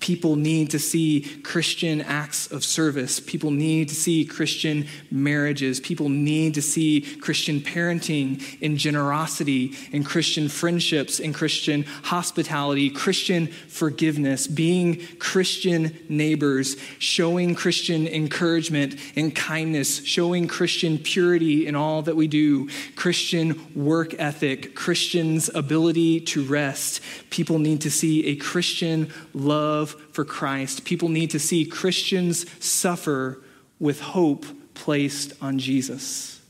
People 0.04 0.36
need 0.36 0.72
to 0.72 0.80
see 0.80 1.22
Christian 1.44 2.02
acts 2.02 2.52
of 2.52 2.62
service. 2.62 3.22
People 3.22 3.52
need 3.52 3.88
to 3.88 3.96
see 3.96 4.26
Christian 4.26 4.86
marriages. 5.10 5.80
People 5.80 6.10
need 6.10 6.56
to 6.56 6.62
see 6.62 7.00
Christian 7.22 7.62
parenting 7.62 8.44
and 8.62 8.78
generosity 8.78 9.72
and 9.94 10.06
Christian 10.06 10.50
friendships 10.50 11.22
and 11.22 11.34
Christian 11.34 11.84
hospitality, 12.04 12.90
Christian 12.90 13.48
forgiveness, 13.48 14.46
being 14.46 15.00
Christian 15.20 15.98
neighbors, 16.10 16.76
showing 17.00 17.56
Christian 17.56 18.06
encouragement 18.06 18.98
and 19.16 19.34
kindness, 19.34 20.04
showing 20.04 20.50
Christian 20.50 20.98
purity 20.98 21.66
in 21.66 21.78
all 21.78 22.02
that 22.02 22.18
we 22.18 22.28
do, 22.28 22.68
Christian 22.98 23.74
work 23.74 24.20
ethic, 24.20 24.76
Christian's 24.76 25.50
ability 25.56 26.20
to 26.20 26.44
rest. 26.44 27.00
People 27.30 27.58
need 27.58 27.80
to 27.80 27.90
see 27.90 28.26
a 28.26 28.36
Christian 28.36 29.10
love 29.34 29.93
for 30.12 30.26
Christ. 30.26 30.86
People 30.86 31.10
need 31.10 31.32
to 31.32 31.40
see 31.40 31.66
Christians 31.66 32.46
suffer 32.64 33.42
with 33.80 34.02
hope 34.02 34.46
placed 34.74 35.34
on 35.42 35.60
Jesus. 35.60 36.42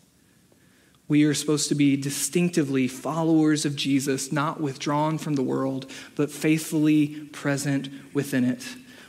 We 1.08 1.26
are 1.26 1.34
supposed 1.34 1.70
to 1.70 1.76
be 1.76 1.98
distinctively 1.98 2.88
followers 2.88 3.66
of 3.66 3.76
Jesus, 3.76 4.32
not 4.32 4.62
withdrawn 4.62 5.18
from 5.18 5.36
the 5.36 5.44
world, 5.44 5.92
but 6.16 6.32
faithfully 6.32 7.26
present 7.32 7.90
within 8.14 8.44
it. 8.44 8.64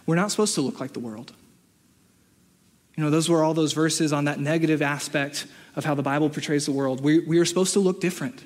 We're 0.07 0.17
not 0.17 0.31
supposed 0.31 0.55
to 0.57 0.61
look 0.61 0.81
like 0.81 0.93
the 0.93 1.01
world. 1.01 1.33
You 2.97 3.05
know, 3.05 3.11
those 3.11 3.29
were 3.29 3.43
all 3.43 3.55
those 3.55 3.73
verses 3.73 4.13
on 4.13 4.27
that 4.27 4.39
negative 4.39 4.83
aspect 4.83 5.47
of 5.77 5.85
how 5.85 5.95
the 5.95 6.03
Bible 6.03 6.31
portrays 6.31 6.67
the 6.67 6.73
world. 6.73 7.01
We, 7.01 7.21
we 7.21 7.39
are 7.39 7.45
supposed 7.45 7.73
to 7.73 7.81
look 7.81 8.01
different. 8.01 8.45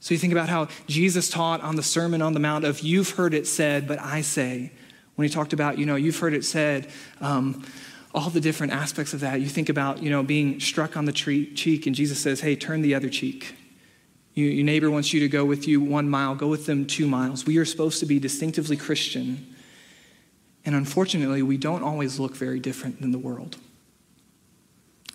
So 0.00 0.14
you 0.14 0.18
think 0.18 0.32
about 0.32 0.48
how 0.48 0.68
Jesus 0.86 1.28
taught 1.28 1.60
on 1.60 1.76
the 1.76 1.82
Sermon 1.82 2.22
on 2.22 2.32
the 2.32 2.40
Mount 2.40 2.64
of, 2.64 2.80
You've 2.80 3.10
heard 3.10 3.34
it 3.34 3.46
said, 3.46 3.86
but 3.86 3.98
I 4.00 4.22
say. 4.22 4.72
When 5.14 5.28
he 5.28 5.32
talked 5.32 5.52
about, 5.52 5.76
you 5.76 5.84
know, 5.84 5.96
you've 5.96 6.18
heard 6.18 6.32
it 6.32 6.44
said, 6.44 6.88
um, 7.20 7.62
all 8.14 8.30
the 8.30 8.40
different 8.40 8.72
aspects 8.72 9.12
of 9.12 9.20
that. 9.20 9.40
You 9.40 9.48
think 9.48 9.68
about, 9.68 10.02
you 10.02 10.10
know, 10.10 10.22
being 10.22 10.58
struck 10.58 10.96
on 10.96 11.04
the 11.04 11.12
tree, 11.12 11.52
cheek, 11.54 11.86
and 11.86 11.94
Jesus 11.94 12.20
says, 12.20 12.40
Hey, 12.40 12.56
turn 12.56 12.82
the 12.82 12.94
other 12.94 13.08
cheek. 13.08 13.54
You, 14.34 14.46
your 14.46 14.64
neighbor 14.64 14.90
wants 14.90 15.12
you 15.12 15.20
to 15.20 15.28
go 15.28 15.44
with 15.44 15.68
you 15.68 15.80
one 15.80 16.08
mile, 16.08 16.34
go 16.34 16.48
with 16.48 16.66
them 16.66 16.86
two 16.86 17.06
miles. 17.06 17.46
We 17.46 17.58
are 17.58 17.64
supposed 17.64 18.00
to 18.00 18.06
be 18.06 18.18
distinctively 18.18 18.76
Christian. 18.76 19.54
And 20.64 20.74
unfortunately, 20.74 21.42
we 21.42 21.56
don't 21.56 21.82
always 21.82 22.18
look 22.18 22.36
very 22.36 22.60
different 22.60 23.00
than 23.00 23.12
the 23.12 23.18
world. 23.18 23.56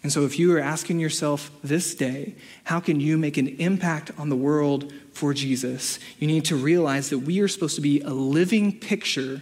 And 0.06 0.12
so, 0.12 0.24
if 0.24 0.38
you 0.38 0.56
are 0.56 0.60
asking 0.60 1.00
yourself 1.00 1.50
this 1.64 1.96
day, 1.96 2.36
how 2.66 2.80
can 2.80 3.00
you 3.00 3.18
make 3.18 3.38
an 3.38 3.48
impact 3.48 4.12
on 4.20 4.30
the 4.30 4.36
world 4.36 4.94
for 5.14 5.34
Jesus? 5.34 5.98
You 6.20 6.28
need 6.28 6.46
to 6.46 6.56
realize 6.56 7.10
that 7.10 7.18
we 7.18 7.40
are 7.40 7.48
supposed 7.48 7.74
to 7.78 7.82
be 7.82 8.02
a 8.02 8.12
living 8.12 8.80
picture 8.80 9.42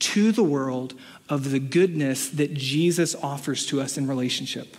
to 0.00 0.30
the 0.30 0.42
world 0.42 0.92
of 1.30 1.52
the 1.52 1.58
goodness 1.58 2.28
that 2.28 2.52
Jesus 2.52 3.14
offers 3.14 3.64
to 3.68 3.80
us 3.80 3.96
in 3.96 4.06
relationship. 4.06 4.76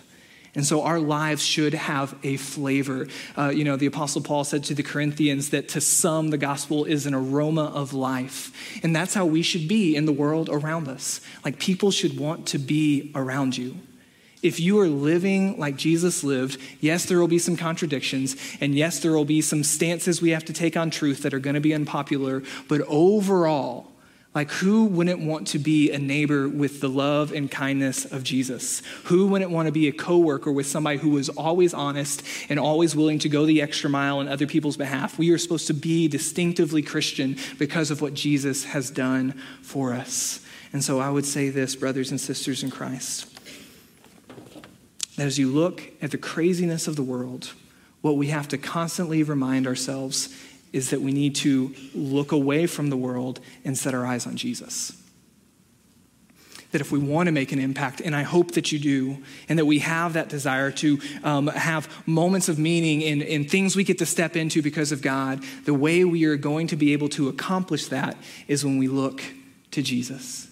And 0.54 0.64
so 0.64 0.82
our 0.82 1.00
lives 1.00 1.44
should 1.44 1.74
have 1.74 2.14
a 2.22 2.36
flavor. 2.36 3.08
Uh, 3.36 3.48
you 3.48 3.64
know, 3.64 3.74
the 3.74 3.86
Apostle 3.86 4.22
Paul 4.22 4.44
said 4.44 4.62
to 4.62 4.74
the 4.76 4.84
Corinthians 4.84 5.50
that 5.50 5.66
to 5.70 5.80
some 5.80 6.30
the 6.30 6.38
gospel 6.38 6.84
is 6.84 7.04
an 7.04 7.14
aroma 7.14 7.64
of 7.64 7.92
life. 7.92 8.52
And 8.84 8.94
that's 8.94 9.14
how 9.14 9.26
we 9.26 9.42
should 9.42 9.66
be 9.66 9.96
in 9.96 10.06
the 10.06 10.12
world 10.12 10.48
around 10.48 10.86
us. 10.86 11.20
Like 11.44 11.58
people 11.58 11.90
should 11.90 12.16
want 12.16 12.46
to 12.46 12.58
be 12.58 13.10
around 13.16 13.58
you 13.58 13.78
if 14.42 14.60
you 14.60 14.78
are 14.78 14.88
living 14.88 15.58
like 15.58 15.76
Jesus 15.76 16.22
lived, 16.22 16.58
yes, 16.80 17.06
there 17.06 17.18
will 17.18 17.28
be 17.28 17.38
some 17.38 17.56
contradictions, 17.56 18.36
and 18.60 18.74
yes, 18.74 19.00
there 19.00 19.12
will 19.12 19.24
be 19.24 19.40
some 19.40 19.64
stances 19.64 20.20
we 20.20 20.30
have 20.30 20.44
to 20.44 20.52
take 20.52 20.76
on 20.76 20.90
truth 20.90 21.22
that 21.22 21.34
are 21.34 21.38
going 21.38 21.54
to 21.54 21.60
be 21.60 21.74
unpopular, 21.74 22.42
but 22.68 22.82
overall, 22.82 23.92
like, 24.34 24.50
who 24.50 24.84
wouldn't 24.84 25.20
want 25.20 25.46
to 25.48 25.58
be 25.58 25.90
a 25.90 25.98
neighbor 25.98 26.46
with 26.46 26.82
the 26.82 26.90
love 26.90 27.32
and 27.32 27.50
kindness 27.50 28.04
of 28.04 28.22
Jesus? 28.22 28.82
Who 29.04 29.28
wouldn't 29.28 29.50
want 29.50 29.64
to 29.64 29.72
be 29.72 29.88
a 29.88 29.92
coworker 29.92 30.52
with 30.52 30.66
somebody 30.66 30.98
who 30.98 31.08
was 31.08 31.30
always 31.30 31.72
honest 31.72 32.22
and 32.50 32.60
always 32.60 32.94
willing 32.94 33.18
to 33.20 33.30
go 33.30 33.46
the 33.46 33.62
extra 33.62 33.88
mile 33.88 34.18
on 34.18 34.28
other 34.28 34.46
people's 34.46 34.76
behalf? 34.76 35.18
We 35.18 35.30
are 35.30 35.38
supposed 35.38 35.68
to 35.68 35.72
be 35.72 36.06
distinctively 36.06 36.82
Christian 36.82 37.38
because 37.58 37.90
of 37.90 38.02
what 38.02 38.12
Jesus 38.12 38.64
has 38.64 38.90
done 38.90 39.32
for 39.62 39.94
us. 39.94 40.40
And 40.70 40.84
so 40.84 41.00
I 41.00 41.08
would 41.08 41.24
say 41.24 41.48
this, 41.48 41.74
brothers 41.74 42.10
and 42.10 42.20
sisters 42.20 42.62
in 42.62 42.70
Christ 42.70 43.35
that 45.16 45.26
as 45.26 45.38
you 45.38 45.48
look 45.48 45.82
at 46.00 46.10
the 46.10 46.18
craziness 46.18 46.86
of 46.86 46.96
the 46.96 47.02
world, 47.02 47.52
what 48.02 48.16
we 48.16 48.28
have 48.28 48.48
to 48.48 48.58
constantly 48.58 49.22
remind 49.22 49.66
ourselves 49.66 50.34
is 50.72 50.90
that 50.90 51.00
we 51.00 51.12
need 51.12 51.34
to 51.34 51.74
look 51.94 52.32
away 52.32 52.66
from 52.66 52.90
the 52.90 52.96
world 52.96 53.40
and 53.64 53.76
set 53.76 53.94
our 53.94 54.04
eyes 54.04 54.26
on 54.26 54.36
Jesus. 54.36 54.92
That 56.72 56.80
if 56.80 56.92
we 56.92 56.98
want 56.98 57.28
to 57.28 57.32
make 57.32 57.52
an 57.52 57.58
impact, 57.58 58.00
and 58.00 58.14
I 58.14 58.22
hope 58.22 58.52
that 58.52 58.70
you 58.72 58.78
do, 58.78 59.22
and 59.48 59.58
that 59.58 59.64
we 59.64 59.78
have 59.78 60.12
that 60.12 60.28
desire 60.28 60.70
to 60.72 61.00
um, 61.24 61.46
have 61.46 61.88
moments 62.06 62.48
of 62.48 62.58
meaning 62.58 63.00
in, 63.00 63.22
in 63.22 63.48
things 63.48 63.74
we 63.74 63.84
get 63.84 63.98
to 63.98 64.06
step 64.06 64.36
into 64.36 64.60
because 64.60 64.92
of 64.92 65.00
God, 65.00 65.42
the 65.64 65.72
way 65.72 66.04
we 66.04 66.24
are 66.24 66.36
going 66.36 66.66
to 66.66 66.76
be 66.76 66.92
able 66.92 67.08
to 67.10 67.28
accomplish 67.28 67.86
that 67.86 68.16
is 68.46 68.64
when 68.64 68.76
we 68.76 68.88
look 68.88 69.22
to 69.70 69.80
Jesus, 69.80 70.50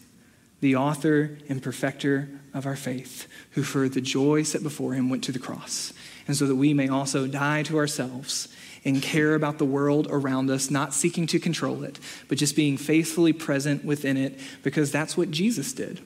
the 0.60 0.76
author 0.76 1.36
and 1.48 1.62
perfecter 1.62 2.30
of 2.54 2.64
our 2.66 2.76
faith, 2.76 3.26
who 3.50 3.62
for 3.62 3.88
the 3.88 4.00
joy 4.00 4.42
set 4.42 4.62
before 4.62 4.94
him 4.94 5.10
went 5.10 5.24
to 5.24 5.32
the 5.32 5.38
cross, 5.38 5.92
and 6.26 6.36
so 6.36 6.46
that 6.46 6.56
we 6.56 6.72
may 6.72 6.88
also 6.88 7.26
die 7.26 7.62
to 7.64 7.76
ourselves 7.76 8.48
and 8.84 9.02
care 9.02 9.34
about 9.34 9.58
the 9.58 9.64
world 9.64 10.06
around 10.10 10.50
us, 10.50 10.70
not 10.70 10.94
seeking 10.94 11.26
to 11.26 11.38
control 11.40 11.82
it, 11.82 11.98
but 12.28 12.38
just 12.38 12.54
being 12.54 12.76
faithfully 12.76 13.32
present 13.32 13.84
within 13.84 14.16
it 14.16 14.38
because 14.62 14.92
that's 14.92 15.16
what 15.16 15.30
Jesus 15.30 15.72
did. 15.72 16.00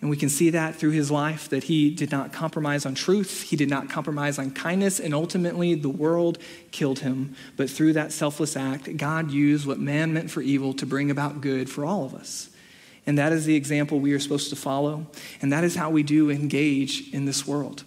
And 0.00 0.10
we 0.10 0.16
can 0.16 0.28
see 0.28 0.50
that 0.50 0.76
through 0.76 0.90
his 0.90 1.10
life 1.10 1.48
that 1.48 1.64
he 1.64 1.90
did 1.90 2.12
not 2.12 2.32
compromise 2.32 2.84
on 2.84 2.94
truth, 2.94 3.42
he 3.42 3.56
did 3.56 3.70
not 3.70 3.88
compromise 3.88 4.38
on 4.38 4.50
kindness, 4.50 5.00
and 5.00 5.14
ultimately 5.14 5.74
the 5.74 5.88
world 5.88 6.38
killed 6.70 7.00
him. 7.00 7.34
But 7.56 7.70
through 7.70 7.94
that 7.94 8.12
selfless 8.12 8.56
act, 8.56 8.96
God 8.96 9.30
used 9.30 9.66
what 9.66 9.78
man 9.78 10.12
meant 10.12 10.30
for 10.30 10.42
evil 10.42 10.74
to 10.74 10.86
bring 10.86 11.10
about 11.10 11.40
good 11.40 11.70
for 11.70 11.84
all 11.84 12.04
of 12.04 12.14
us. 12.14 12.50
And 13.06 13.18
that 13.18 13.32
is 13.32 13.44
the 13.44 13.54
example 13.54 14.00
we 14.00 14.12
are 14.12 14.18
supposed 14.18 14.50
to 14.50 14.56
follow. 14.56 15.06
And 15.40 15.52
that 15.52 15.62
is 15.62 15.76
how 15.76 15.90
we 15.90 16.02
do 16.02 16.30
engage 16.30 17.12
in 17.12 17.24
this 17.24 17.46
world. 17.46 17.84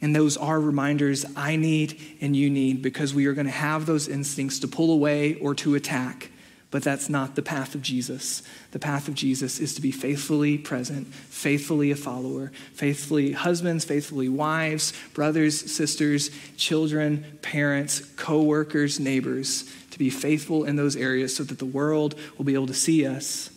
And 0.00 0.14
those 0.16 0.36
are 0.36 0.60
reminders 0.60 1.26
I 1.36 1.56
need 1.56 2.00
and 2.20 2.34
you 2.34 2.48
need 2.48 2.80
because 2.80 3.12
we 3.12 3.26
are 3.26 3.34
going 3.34 3.46
to 3.46 3.52
have 3.52 3.84
those 3.84 4.08
instincts 4.08 4.60
to 4.60 4.68
pull 4.68 4.92
away 4.92 5.34
or 5.34 5.54
to 5.56 5.74
attack. 5.74 6.30
But 6.70 6.84
that's 6.84 7.08
not 7.08 7.34
the 7.34 7.42
path 7.42 7.74
of 7.74 7.82
Jesus. 7.82 8.44
The 8.70 8.78
path 8.78 9.08
of 9.08 9.14
Jesus 9.14 9.58
is 9.58 9.74
to 9.74 9.82
be 9.82 9.90
faithfully 9.90 10.56
present, 10.56 11.08
faithfully 11.08 11.90
a 11.90 11.96
follower, 11.96 12.52
faithfully 12.74 13.32
husbands, 13.32 13.84
faithfully 13.84 14.28
wives, 14.28 14.92
brothers, 15.12 15.58
sisters, 15.70 16.30
children, 16.56 17.38
parents, 17.42 18.00
co 18.14 18.42
workers, 18.42 19.00
neighbors, 19.00 19.68
to 19.90 19.98
be 19.98 20.10
faithful 20.10 20.64
in 20.64 20.76
those 20.76 20.94
areas 20.94 21.34
so 21.34 21.42
that 21.42 21.58
the 21.58 21.66
world 21.66 22.14
will 22.38 22.44
be 22.44 22.54
able 22.54 22.68
to 22.68 22.74
see 22.74 23.04
us 23.04 23.50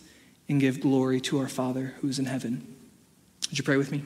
and 0.48 0.60
give 0.60 0.80
glory 0.80 1.20
to 1.22 1.38
our 1.38 1.48
Father 1.48 1.94
who's 2.00 2.18
in 2.18 2.26
heaven. 2.26 2.76
Would 3.48 3.58
you 3.58 3.64
pray 3.64 3.76
with 3.76 3.90
me? 3.90 4.02